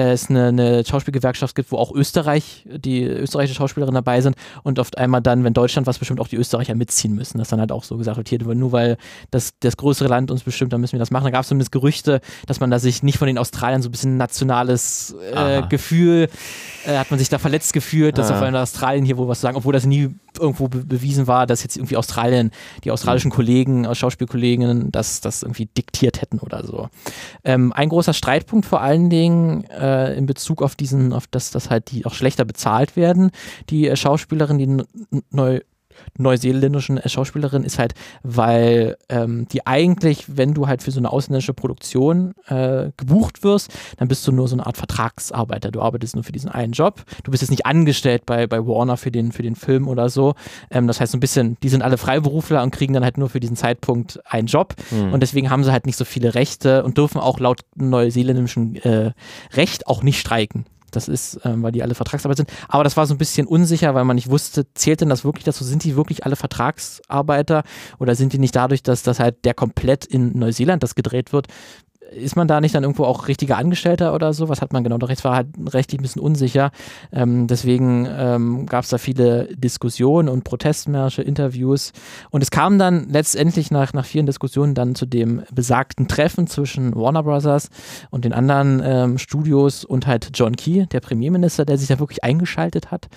[0.04, 4.98] es eine, eine Schauspielgewerkschaft gibt, wo auch Österreich, die österreichische Schauspielerinnen dabei sind und oft
[4.98, 7.39] einmal dann, wenn Deutschland was bestimmt, auch die Österreicher mitziehen müssen.
[7.39, 8.98] Das dann halt auch so gesagt wird, hier, nur weil
[9.32, 11.24] das, das größere Land uns bestimmt, dann müssen wir das machen.
[11.26, 13.91] Da gab es zumindest Gerüchte, dass man da sich nicht von den Australiern so ein
[13.91, 15.64] bisschen nationales äh.
[15.68, 16.30] Gefühl,
[16.86, 18.36] äh, hat man sich da verletzt gefühlt, dass Ah.
[18.36, 21.64] auf einmal Australien hier wohl was auszusagen, obwohl das nie irgendwo be bewiesen war, dass
[21.64, 22.52] jetzt irgendwie Australien,
[22.84, 26.90] die australischen Kollegen, äh, Schauspielkolleginnen, das, das irgendwie diktiert hätten oder so.
[27.44, 31.70] Ähm, ein großer Streitpunkt vor allen Dingen äh, in Bezug auf diesen, auf das, dass
[31.70, 33.32] halt die auch schlechter bezahlt werden,
[33.70, 35.62] die äh, Schauspielerinnen, die neu
[36.18, 37.93] neuseeländischen Schauspielerin ist halt,
[38.24, 43.72] weil ähm, die eigentlich, wenn du halt für so eine ausländische Produktion äh, gebucht wirst,
[43.98, 45.72] dann bist du nur so eine Art Vertragsarbeiter.
[45.72, 47.04] Du arbeitest nur für diesen einen Job.
[47.24, 50.36] Du bist jetzt nicht angestellt bei, bei Warner für den, für den Film oder so.
[50.72, 53.30] Ähm, das heißt so ein bisschen, die sind alle Freiberufler und kriegen dann halt nur
[53.30, 54.76] für diesen Zeitpunkt einen Job.
[54.91, 55.14] Mhm.
[55.14, 59.12] Und deswegen haben sie halt nicht so viele Rechte und dürfen auch laut neuseeländischem äh,
[59.54, 60.66] Recht auch nicht streiken.
[60.92, 62.50] Das ist, ähm, weil die alle Vertragsarbeit sind.
[62.68, 65.44] Aber das war so ein bisschen unsicher, weil man nicht wusste, zählt denn das wirklich
[65.44, 65.64] dazu?
[65.64, 67.64] Sind die wirklich alle Vertragsarbeiter
[68.00, 71.48] oder sind die nicht dadurch, dass das halt der komplett in Neuseeland das gedreht wird,
[72.12, 74.49] ist man da nicht dann irgendwo auch richtiger Angestellter oder so?
[74.49, 74.97] Was hat man genau?
[74.97, 76.72] Doch, es war halt rechtlich ein bisschen unsicher.
[77.12, 81.91] Ähm, deswegen ähm, gab es da viele Diskussionen und Protestmärsche, Interviews.
[82.30, 86.95] Und es kam dann letztendlich nach, nach vielen Diskussionen dann zu dem besagten Treffen zwischen
[86.95, 87.70] Warner Brothers
[88.10, 92.24] und den anderen ähm, Studios und halt John Key, der Premierminister, der sich da wirklich
[92.24, 93.08] eingeschaltet hat.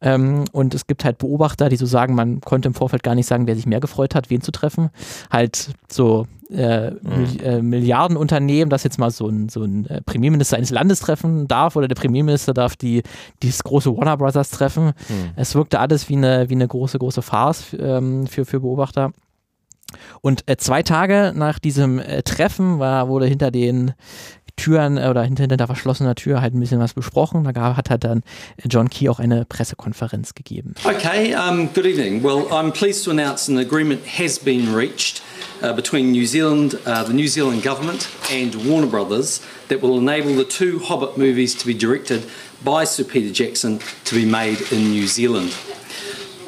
[0.00, 3.26] Ähm, und es gibt halt Beobachter, die so sagen, man konnte im Vorfeld gar nicht
[3.26, 4.90] sagen, wer sich mehr gefreut hat, wen zu treffen.
[5.30, 7.26] Halt so äh, mhm.
[7.42, 11.76] äh, Milliardenunternehmen, das jetzt mal so ein, so ein äh, Premierminister eines Landes treffen darf
[11.76, 13.02] oder der Premierminister darf die
[13.42, 14.86] dieses große Warner Brothers treffen.
[14.86, 15.30] Mhm.
[15.36, 19.12] Es wirkte alles wie eine, wie eine große, große Farce ähm, für, für Beobachter.
[20.20, 23.92] Und äh, zwei Tage nach diesem äh, Treffen war, wurde hinter den
[24.56, 27.48] Türen äh, oder hinter, hinter verschlossener Tür halt ein bisschen was besprochen.
[27.54, 28.22] Da hat halt dann
[28.64, 30.74] John Key auch eine Pressekonferenz gegeben.
[30.84, 32.22] Okay, um, good evening.
[32.22, 35.22] Well, I'm pleased to announce an agreement has been reached
[35.62, 40.34] uh, between New Zealand, uh, the New Zealand government and Warner Brothers that will enable
[40.34, 42.24] the two Hobbit movies to be directed
[42.64, 45.54] by Sir Peter Jackson to be made in New Zealand.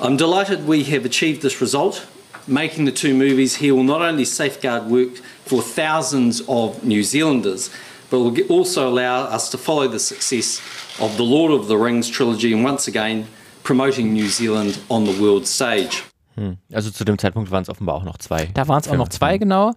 [0.01, 2.07] I'm delighted we have achieved this result.
[2.47, 7.69] Making the two movies here will not only safeguard work for thousands of New Zealanders,
[8.11, 10.61] but will also allow us to follow the success
[11.01, 13.27] of the Lord of the Rings trilogy and once again
[13.63, 16.03] promoting New Zealand on the world stage.
[16.37, 16.57] Hm.
[16.73, 18.47] Also zu dem Zeitpunkt waren es offenbar auch noch zwei.
[18.55, 19.73] Da waren es auch noch zwei, genau.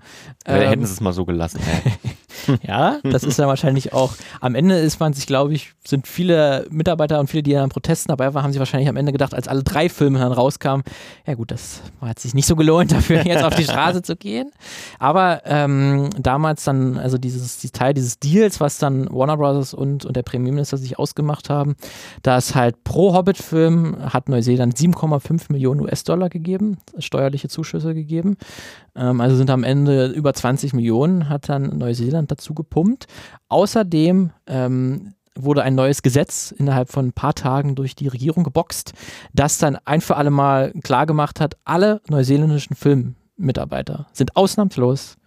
[0.48, 1.60] Ja, ähm, hätten sie es mal so gelassen.
[1.60, 1.92] ja,
[3.04, 4.14] das ist ja wahrscheinlich auch.
[4.40, 8.10] Am Ende ist man sich, glaube ich, sind viele Mitarbeiter und viele, die an Protesten
[8.10, 10.84] dabei waren, haben sich wahrscheinlich am Ende gedacht, als alle drei Filme dann rauskamen,
[11.26, 14.52] ja gut, das hat sich nicht so gelohnt, dafür jetzt auf die Straße zu gehen.
[15.00, 20.06] Aber ähm, damals dann, also dieses, dieses Teil dieses Deals, was dann Warner Brothers und,
[20.06, 21.76] und der Premierminister sich ausgemacht haben,
[22.24, 28.38] dass halt pro Hobbit-Film hat Neuseeland 7,5 Millionen US-Dollar gegeben, steuerliche Zuschüsse gegeben.
[28.96, 33.08] Ähm, also sind am Ende über 20 Millionen hat dann Neuseeland dazu gepumpt.
[33.50, 38.94] Außerdem ähm, wurde ein neues Gesetz innerhalb von ein paar Tagen durch die Regierung geboxt,
[39.34, 45.18] das dann ein für alle Mal klargemacht hat, alle neuseeländischen Filmmitarbeiter sind ausnahmslos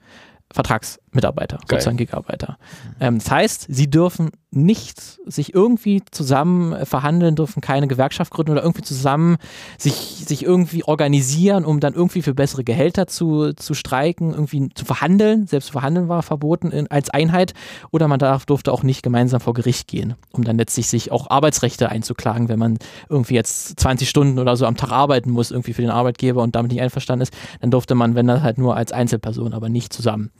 [1.14, 1.78] Vertragsmitarbeiter, Geil.
[1.78, 2.58] sozusagen Gigarbeiter.
[3.00, 8.52] Ähm, das heißt, sie dürfen nicht sich irgendwie zusammen äh, verhandeln, dürfen keine Gewerkschaft gründen
[8.52, 9.36] oder irgendwie zusammen
[9.78, 14.84] sich, sich irgendwie organisieren, um dann irgendwie für bessere Gehälter zu, zu streiken, irgendwie zu
[14.84, 15.46] verhandeln.
[15.46, 17.54] Selbst verhandeln war verboten in, als Einheit.
[17.90, 21.30] Oder man darf, durfte auch nicht gemeinsam vor Gericht gehen, um dann letztlich sich auch
[21.30, 25.72] Arbeitsrechte einzuklagen, wenn man irgendwie jetzt 20 Stunden oder so am Tag arbeiten muss, irgendwie
[25.72, 28.76] für den Arbeitgeber und damit nicht einverstanden ist, dann durfte man, wenn das halt nur
[28.76, 30.30] als Einzelperson, aber nicht zusammen.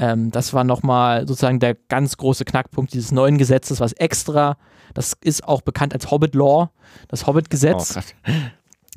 [0.00, 4.56] Ähm, das war nochmal sozusagen der ganz große Knackpunkt dieses neuen Gesetzes, was extra,
[4.94, 6.70] das ist auch bekannt als Hobbit Law,
[7.08, 7.98] das Hobbit-Gesetz.
[7.98, 8.30] Oh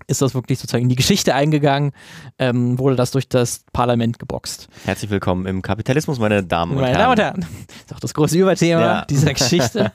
[0.07, 1.91] ist das wirklich sozusagen in die Geschichte eingegangen,
[2.37, 4.67] ähm, wurde das durch das Parlament geboxt.
[4.85, 7.09] Herzlich willkommen im Kapitalismus, meine Damen und meine Herren.
[7.09, 9.05] Meine Damen und Herren, das ist auch das große Überthema ja.
[9.05, 9.91] dieser Geschichte.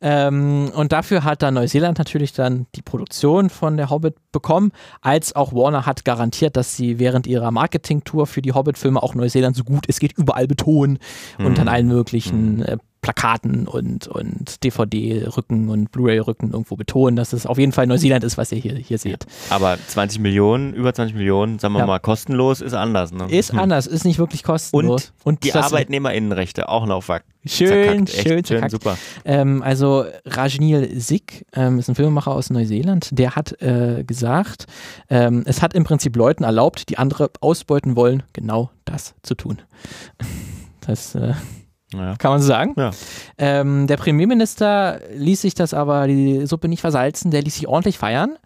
[0.00, 5.34] ähm, und dafür hat dann Neuseeland natürlich dann die Produktion von der Hobbit bekommen, als
[5.36, 9.64] auch Warner hat garantiert, dass sie während ihrer Marketing-Tour für die Hobbit-Filme auch Neuseeland so
[9.64, 10.98] gut es geht überall betonen
[11.38, 11.46] mhm.
[11.46, 12.62] und an allen möglichen mhm.
[12.62, 18.24] äh, Plakaten und, und DVD-Rücken und Blu-ray-Rücken irgendwo betonen, dass es auf jeden Fall Neuseeland
[18.24, 19.26] ist, was ihr hier, hier seht.
[19.48, 21.86] Aber 20 Millionen, über 20 Millionen, sagen wir ja.
[21.86, 23.12] mal, kostenlos ist anders.
[23.12, 23.30] Ne?
[23.30, 23.60] Ist hm.
[23.60, 25.12] anders, ist nicht wirklich kostenlos.
[25.22, 28.98] Und, und die Arbeitnehmerinnenrechte auch noch ver Schön, schön, schön, super.
[29.24, 34.66] Ähm, also Rajnil Sik ähm, ist ein Filmemacher aus Neuseeland, der hat äh, gesagt,
[35.10, 39.62] ähm, es hat im Prinzip Leuten erlaubt, die andere ausbeuten wollen, genau das zu tun.
[40.88, 41.34] Das äh,
[41.92, 42.16] ja.
[42.16, 42.74] Kann man so sagen.
[42.76, 42.90] Ja.
[43.38, 47.96] Ähm, der Premierminister ließ sich das aber, die Suppe nicht versalzen, der ließ sich ordentlich
[47.96, 48.38] feiern.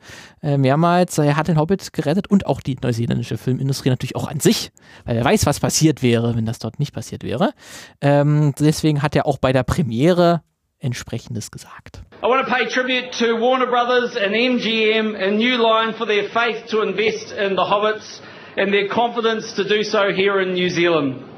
[0.43, 4.41] Äh, mehrmals, er hat den Hobbit gerettet und auch die neuseeländische Filmindustrie natürlich auch an
[4.41, 4.73] sich,
[5.07, 7.53] weil er weiß, was passiert wäre, wenn das dort nicht passiert wäre.
[8.01, 10.43] Ähm, deswegen hat er auch bei der Premiere
[10.79, 12.03] entsprechendes gesagt.
[12.23, 16.25] I want to pay tribute to Warner Brothers and MGM and New Line for their
[16.25, 18.21] faith to invest in the Hobbits
[18.57, 21.30] and their confidence to do so here in New Zealand.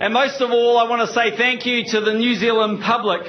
[0.00, 3.20] And most of all, I want to say thank you to the New Zealand public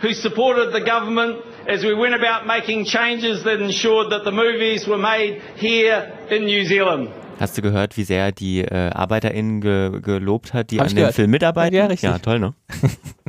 [0.00, 4.86] who supported the government as we went about making changes that ensured that the movies
[4.88, 7.10] were made here in New Zealand.
[7.38, 10.96] Hast du gehört, wie sehr die äh, ArbeiterInnen ge gelobt hat, die Hab an dem
[10.96, 11.14] gehört.
[11.14, 11.76] Film mitarbeiten?
[11.76, 12.08] Ja, richtig.
[12.08, 12.54] Ja, toll, ne?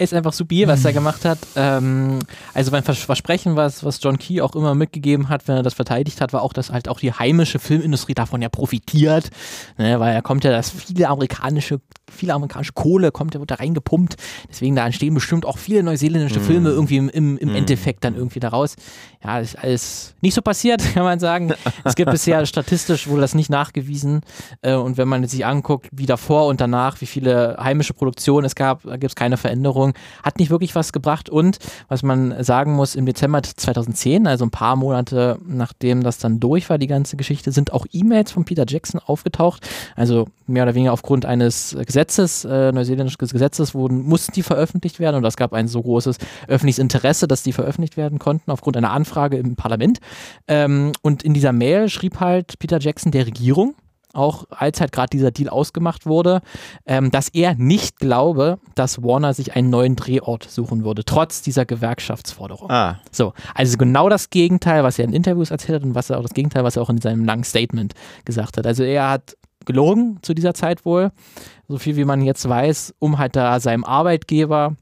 [0.00, 1.38] ist einfach super, was er gemacht hat.
[1.56, 2.20] Ähm,
[2.54, 5.74] also mein Vers Versprechen, was, was John Key auch immer mitgegeben hat, wenn er das
[5.74, 9.30] verteidigt hat, war auch, dass halt auch die heimische Filmindustrie davon ja profitiert.
[9.78, 11.80] Ne, weil er kommt ja, dass viele amerikanische,
[12.10, 14.16] viele amerikanische Kohle kommt, wird da reingepumpt.
[14.48, 18.40] Deswegen da entstehen bestimmt auch viele neuseeländische Filme irgendwie im, im, im Endeffekt dann irgendwie
[18.40, 18.76] daraus.
[19.22, 21.52] Ja, ist alles nicht so passiert, kann man sagen.
[21.84, 24.20] Es gibt bisher statistisch wohl das nicht nachgewiesen.
[24.62, 28.54] Äh, und wenn man sich anguckt, wie davor und danach, wie viele heimische Produktionen es
[28.54, 29.94] gab, da gibt es keine Veränderung.
[30.22, 31.28] Hat nicht wirklich was gebracht.
[31.28, 31.58] Und
[31.88, 36.70] was man sagen muss, im Dezember 2010, also ein paar Monate nachdem das dann durch
[36.70, 39.68] war, die ganze Geschichte, sind auch E-Mails von Peter Jackson aufgetaucht.
[39.96, 41.99] Also mehr oder weniger aufgrund eines Gesetzes,
[42.44, 45.16] äh, neuseeländischen Gesetzes, wurden, mussten die veröffentlicht werden.
[45.16, 46.16] Und es gab ein so großes
[46.48, 49.98] öffentliches Interesse, dass die veröffentlicht werden konnten, aufgrund einer Anfrage im Parlament.
[50.48, 53.74] Ähm, und in dieser Mail schrieb halt Peter Jackson der Regierung,
[54.12, 56.40] auch als halt gerade dieser Deal ausgemacht wurde,
[56.86, 61.64] ähm, dass er nicht glaube, dass Warner sich einen neuen Drehort suchen würde, trotz dieser
[61.64, 62.70] Gewerkschaftsforderung.
[62.70, 66.18] Ah, So, also genau das Gegenteil, was er in Interviews erzählt hat und was er
[66.18, 67.94] auch das Gegenteil, was er auch in seinem langen Statement
[68.24, 68.66] gesagt hat.
[68.66, 69.36] Also er hat
[69.66, 71.12] gelogen zu dieser Zeit wohl,
[71.70, 74.76] so viel wie man jetzt weiß, um halt da seinem Arbeitgeber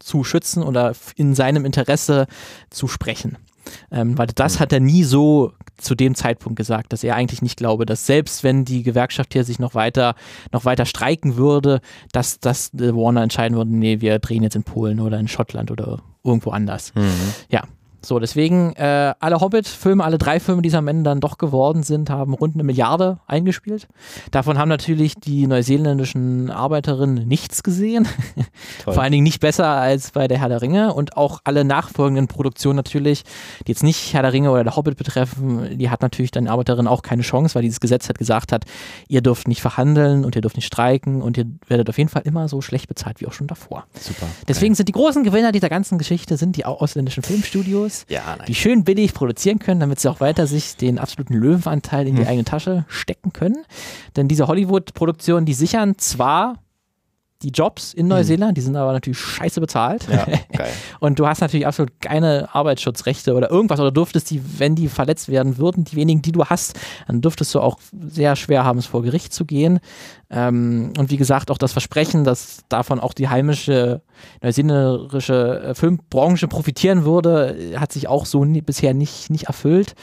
[0.00, 2.26] zu schützen oder in seinem Interesse
[2.70, 3.38] zu sprechen.
[3.90, 7.56] Ähm, weil das hat er nie so zu dem Zeitpunkt gesagt, dass er eigentlich nicht
[7.56, 10.14] glaube, dass selbst wenn die Gewerkschaft hier sich noch weiter,
[10.52, 11.80] noch weiter streiken würde,
[12.12, 15.70] dass, dass äh, Warner entscheiden würde, nee, wir drehen jetzt in Polen oder in Schottland
[15.70, 16.92] oder irgendwo anders.
[17.48, 17.62] Ja.
[18.04, 21.82] So, deswegen, äh, alle Hobbit-Filme, alle drei Filme, die es am Ende dann doch geworden
[21.82, 23.88] sind, haben rund eine Milliarde eingespielt.
[24.30, 28.08] Davon haben natürlich die neuseeländischen Arbeiterinnen nichts gesehen.
[28.84, 32.28] Vor allen Dingen nicht besser als bei der Herr der Ringe und auch alle nachfolgenden
[32.28, 33.22] Produktionen natürlich,
[33.66, 36.88] die jetzt nicht Herr der Ringe oder der Hobbit betreffen, die hat natürlich dann Arbeiterinnen
[36.88, 38.64] auch keine Chance, weil dieses Gesetz halt gesagt hat,
[39.08, 42.22] ihr dürft nicht verhandeln und ihr dürft nicht streiken und ihr werdet auf jeden Fall
[42.24, 43.84] immer so schlecht bezahlt wie auch schon davor.
[43.98, 44.26] super.
[44.48, 48.46] Deswegen sind die großen Gewinner dieser ganzen Geschichte sind die ausländischen Filmstudios, Ja, nein.
[48.46, 52.26] die schön billig produzieren können, damit sie auch weiter sich den absoluten Löwenanteil in die
[52.26, 53.64] eigene Tasche stecken können.
[54.16, 56.58] Denn diese Hollywood-Produktionen, die sichern zwar
[57.42, 60.06] die Jobs in Neuseeland, die sind aber natürlich scheiße bezahlt.
[60.10, 60.26] Ja,
[60.56, 60.72] geil.
[61.00, 65.28] Und du hast natürlich absolut keine Arbeitsschutzrechte oder irgendwas oder dürftest die, wenn die verletzt
[65.28, 68.86] werden würden, die wenigen, die du hast, dann dürftest du auch sehr schwer haben, es
[68.86, 69.80] vor Gericht zu gehen.
[70.30, 74.02] Ähm, und wie gesagt, auch das Versprechen, dass davon auch die heimische
[74.42, 79.94] neuseeländische äh, Filmbranche profitieren würde, hat sich auch so nie, bisher nicht, nicht erfüllt.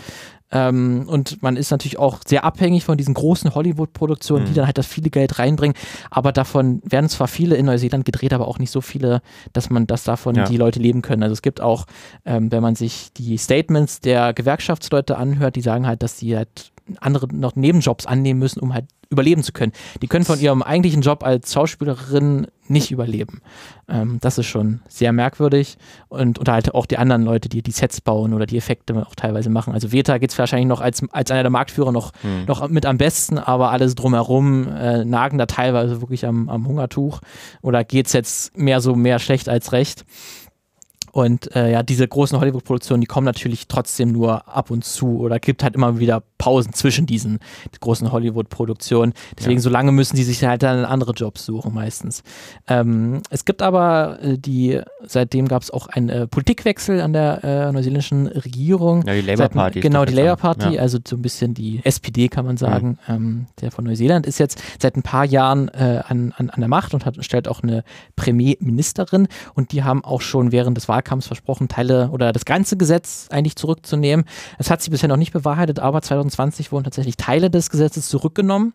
[0.52, 4.78] Ähm, und man ist natürlich auch sehr abhängig von diesen großen Hollywood-Produktionen, die dann halt
[4.78, 5.76] das viele Geld reinbringen.
[6.10, 9.22] Aber davon werden zwar viele in Neuseeland gedreht, aber auch nicht so viele,
[9.54, 10.46] dass man, dass davon Ja.
[10.46, 11.22] die Leute leben können.
[11.24, 11.86] Also es gibt auch,
[12.26, 16.72] ähm, wenn man sich die Statements der Gewerkschaftsleute anhört, die sagen halt, dass die halt
[17.00, 19.72] andere noch Nebenjobs annehmen müssen, um halt überleben zu können.
[20.02, 23.42] Die können von ihrem eigentlichen Job als Schauspielerin nicht überleben.
[23.88, 25.78] Ähm, das ist schon sehr merkwürdig.
[26.10, 29.16] Und oder halt auch die anderen Leute, die die Sets bauen oder die Effekte auch
[29.16, 29.74] teilweise machen.
[29.74, 32.12] Also Veta geht es wahrscheinlich noch als, als einer der Marktführer noch,
[32.48, 37.22] noch mit am besten, aber alles drumherum äh, nagen da teilweise wirklich am, am Hungertuch.
[37.64, 40.06] Oder geht es jetzt mehr so mehr schlecht als recht?
[41.12, 45.40] Und äh, ja, diese großen Hollywood-Produktionen, die kommen natürlich trotzdem nur ab und zu oder
[45.40, 47.38] gibt halt immer wieder Pausen zwischen diesen
[47.80, 49.14] großen Hollywood-Produktionen.
[49.38, 52.24] Deswegen, so lange müssen die sich halt dann andere Jobs suchen meistens.
[52.68, 57.44] Ähm, es gibt aber äh, die, seitdem gab es auch einen äh, Politikwechsel an der
[57.44, 59.04] äh, neuseeländischen Regierung.
[59.06, 60.82] Ja, die Labour Party Genau, die Labour Party, ja.
[60.82, 64.62] also so ein bisschen die SPD, kann man sagen, ähm, der von Neuseeland ist jetzt
[64.82, 67.84] seit ein paar Jahren äh, an, an, an der Macht und hat, stellt auch eine
[68.16, 73.28] Premierministerin und die haben auch schon während des Wahlkampfs versprochen, Teile oder das ganze Gesetz
[73.30, 74.26] eigentlich zurückzunehmen.
[74.58, 76.02] Es hat sich bisher noch nicht bewahrheitet, aber
[76.32, 78.74] 2020 wurden tatsächlich Teile des Gesetzes zurückgenommen.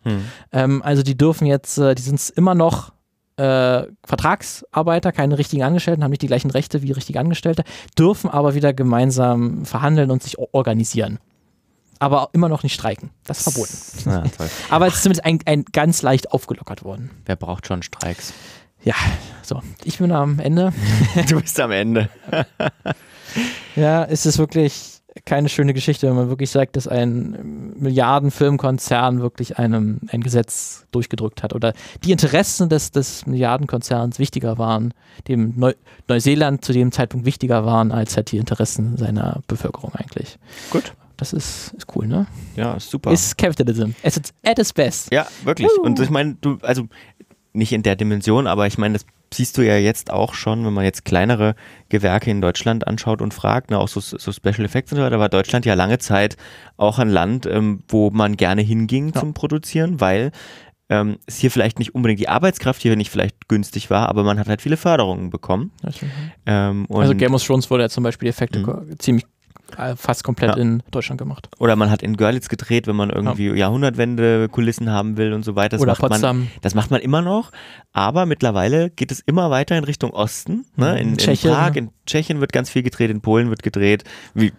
[0.52, 2.92] Ähm, also die dürfen jetzt, äh, die sind immer noch
[3.36, 7.64] äh, Vertragsarbeiter, keine richtigen Angestellten, haben nicht die gleichen Rechte wie richtige Angestellte,
[7.98, 11.18] dürfen aber wieder gemeinsam verhandeln und sich organisieren.
[11.98, 13.10] Aber immer noch nicht streiken.
[13.24, 14.10] Das ist verboten.
[14.10, 14.46] Ja.
[14.68, 17.10] Aber es ist zumindest ein, ein ganz leicht aufgelockert worden.
[17.24, 18.34] Wer braucht schon Streiks?
[18.82, 18.96] Ja,
[19.42, 19.62] so.
[19.84, 20.72] Ich bin am Ende.
[21.28, 22.10] Du bist am Ende.
[23.76, 24.93] Ja, es ist wirklich
[25.26, 31.42] keine schöne Geschichte, wenn man wirklich sagt, dass ein Milliardenfilmkonzern wirklich einem ein Gesetz durchgedrückt
[31.42, 31.72] hat oder
[32.04, 34.92] die Interessen des, des Milliardenkonzerns wichtiger waren,
[35.26, 35.72] dem Neu
[36.08, 40.38] Neuseeland zu dem Zeitpunkt wichtiger waren als halt die Interessen seiner Bevölkerung eigentlich.
[40.70, 40.92] Gut.
[41.16, 42.26] Das ist, ist cool, ne?
[42.56, 43.12] Ja, super.
[43.12, 43.90] Ist Capitalism.
[44.02, 45.12] At its, at its best.
[45.12, 45.68] Ja, wirklich.
[45.80, 46.88] Und ich meine, du, also
[47.52, 49.06] nicht in der Dimension, aber ich meine, das
[49.36, 51.54] siehst du ja jetzt auch schon, wenn man jetzt kleinere
[51.88, 55.18] Gewerke in Deutschland anschaut und fragt, ne, auch so, so Special Effects und so weiter,
[55.18, 56.36] war Deutschland ja lange Zeit
[56.76, 59.20] auch ein Land, ähm, wo man gerne hinging Ja.
[59.20, 60.30] zum Produzieren, weil
[60.90, 64.38] ähm, es hier vielleicht nicht unbedingt die Arbeitskraft hier nicht vielleicht günstig war, aber man
[64.38, 65.72] hat halt viele Förderungen bekommen.
[66.46, 69.24] Ähm, Also Game of Thrones wurde ja zum Beispiel die Effekte ko- ziemlich
[69.96, 70.56] fast komplett Ja.
[70.62, 71.48] in Deutschland gemacht.
[71.58, 75.76] Oder man hat in Görlitz gedreht, wenn man irgendwie Jahrhundertwende-Kulissen haben will und so weiter.
[75.76, 76.38] Das Oder macht Potsdam.
[76.40, 77.50] Man, das macht man immer noch.
[77.92, 80.64] Aber mittlerweile geht es immer weiter in Richtung Osten.
[80.76, 80.98] Ne?
[81.00, 81.52] In, in Tschechien.
[81.52, 84.04] Prag, in Tschechien wird ganz viel gedreht, in Polen wird gedreht,
[84.34, 84.52] wie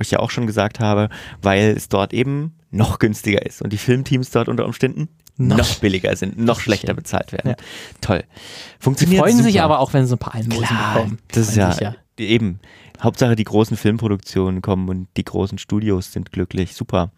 [0.00, 1.08] ich ja auch schon gesagt habe,
[1.40, 5.74] weil es dort eben noch günstiger ist und die Filmteams dort unter Umständen Noch noch,
[5.76, 7.50] billiger sind, noch schlechter bezahlt werden.
[7.50, 7.56] Ja.
[8.00, 8.24] Toll.
[8.24, 9.64] Die Funktioniert freuen sich super.
[9.64, 11.18] aber auch, wenn sie ein paar Almosen Klar, bekommen.
[11.28, 12.58] das ist Freuen ja, sich eben.
[13.04, 16.74] Hauptsache die großen Filmproduktionen kommen und die großen Studios sind glücklich.
[16.74, 17.10] Super.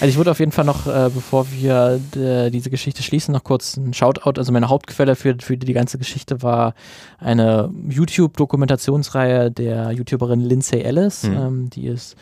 [0.00, 3.44] Also ich würde auf jeden Fall noch, äh, bevor wir äh, diese Geschichte schließen, noch
[3.44, 4.38] kurz ein Shoutout.
[4.38, 6.74] Also meine Hauptquelle für, für die ganze Geschichte war
[7.18, 11.24] eine YouTube-Dokumentationsreihe der YouTuberin Lindsay Ellis.
[11.24, 11.36] Mhm.
[11.36, 12.16] Ähm, die ist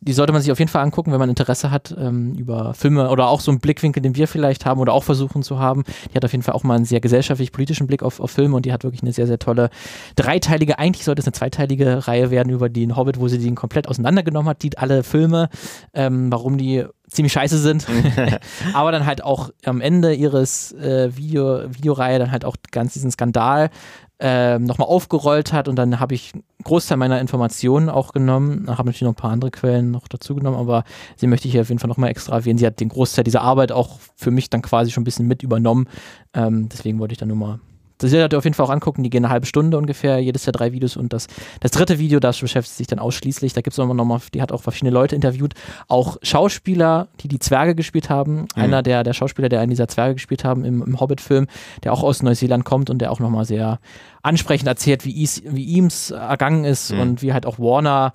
[0.00, 3.10] die sollte man sich auf jeden Fall angucken, wenn man Interesse hat ähm, über Filme
[3.10, 5.84] oder auch so einen Blickwinkel, den wir vielleicht haben oder auch versuchen zu haben.
[6.10, 8.64] Die hat auf jeden Fall auch mal einen sehr gesellschaftlich-politischen Blick auf, auf Filme und
[8.64, 9.68] die hat wirklich eine sehr, sehr tolle
[10.16, 13.88] dreiteilige, eigentlich sollte es eine zweiteilige Reihe werden über den Hobbit, wo sie den komplett
[13.88, 15.50] auseinandergenommen hat, die alle Filme,
[15.92, 17.86] ähm, warum die ziemlich scheiße sind,
[18.72, 23.10] aber dann halt auch am Ende ihres äh, Video, Videoreihe dann halt auch ganz diesen
[23.10, 23.70] Skandal
[24.20, 28.88] ähm, nochmal aufgerollt hat und dann habe ich einen Großteil meiner Informationen auch genommen, habe
[28.88, 30.84] natürlich noch ein paar andere Quellen noch dazu genommen, aber
[31.16, 32.58] sie möchte ich hier auf jeden Fall nochmal extra erwähnen.
[32.58, 35.42] Sie hat den Großteil dieser Arbeit auch für mich dann quasi schon ein bisschen mit
[35.42, 35.88] übernommen,
[36.34, 37.60] ähm, deswegen wollte ich dann nur mal
[38.00, 40.44] das werdet ihr auf jeden Fall auch angucken, die gehen eine halbe Stunde ungefähr, jedes
[40.44, 40.96] der drei Videos.
[40.96, 41.26] Und das,
[41.60, 44.62] das dritte Video, das beschäftigt sich dann ausschließlich, da gibt es nochmal, die hat auch
[44.62, 45.54] verschiedene Leute interviewt,
[45.88, 50.14] auch Schauspieler, die die Zwerge gespielt haben, einer der, der Schauspieler, der einen dieser Zwerge
[50.14, 51.46] gespielt haben im, im Hobbit-Film,
[51.84, 53.78] der auch aus Neuseeland kommt und der auch nochmal sehr
[54.22, 58.12] ansprechend erzählt, wie, is, wie ihm's ergangen ist und wie halt auch Warner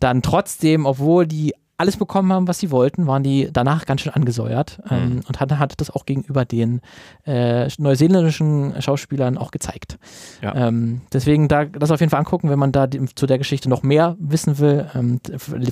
[0.00, 4.12] dann trotzdem, obwohl die alles bekommen haben, was sie wollten, waren die danach ganz schön
[4.12, 6.80] angesäuert ähm, und hat, hat das auch gegenüber den
[7.24, 9.96] äh, neuseeländischen Schauspielern auch gezeigt.
[10.42, 10.54] Ja.
[10.54, 13.68] Ähm, deswegen da das auf jeden Fall angucken, wenn man da die, zu der Geschichte
[13.68, 14.90] noch mehr wissen will.
[14.94, 15.20] Ähm,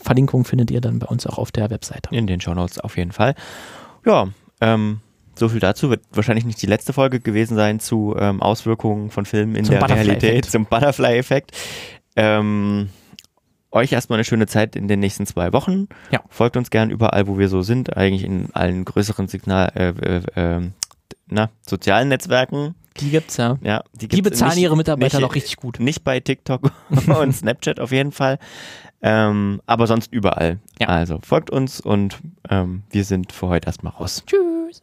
[0.02, 2.14] Verlinkung findet ihr dann bei uns auch auf der Webseite.
[2.14, 3.34] In den Shownotes auf jeden Fall.
[4.04, 4.28] Ja,
[4.60, 5.00] ähm,
[5.34, 5.90] so viel dazu.
[5.90, 9.78] Wird wahrscheinlich nicht die letzte Folge gewesen sein zu ähm, Auswirkungen von Filmen in Zum
[9.78, 9.88] der.
[9.88, 11.50] Realität, zum Butterfly-Effekt.
[12.14, 12.90] Ähm,
[13.72, 15.88] euch erstmal eine schöne Zeit in den nächsten zwei Wochen.
[16.10, 16.20] Ja.
[16.28, 20.56] Folgt uns gern überall, wo wir so sind, eigentlich in allen größeren Signal, äh, äh,
[20.58, 20.70] äh,
[21.28, 22.74] na, sozialen Netzwerken.
[23.00, 23.58] Die gibt's ja.
[23.62, 25.80] Ja, Die gibt's bezahlen nicht- ihre Mitarbeiter nicht, noch richtig gut.
[25.80, 26.70] Nicht bei TikTok
[27.20, 28.38] und Snapchat auf jeden Fall.
[29.02, 30.58] Ähm, aber sonst überall.
[30.80, 30.88] Ja.
[30.88, 32.16] Also folgt uns und
[32.48, 34.22] ähm, wir sind für heute erstmal raus.
[34.26, 34.82] Tschüss.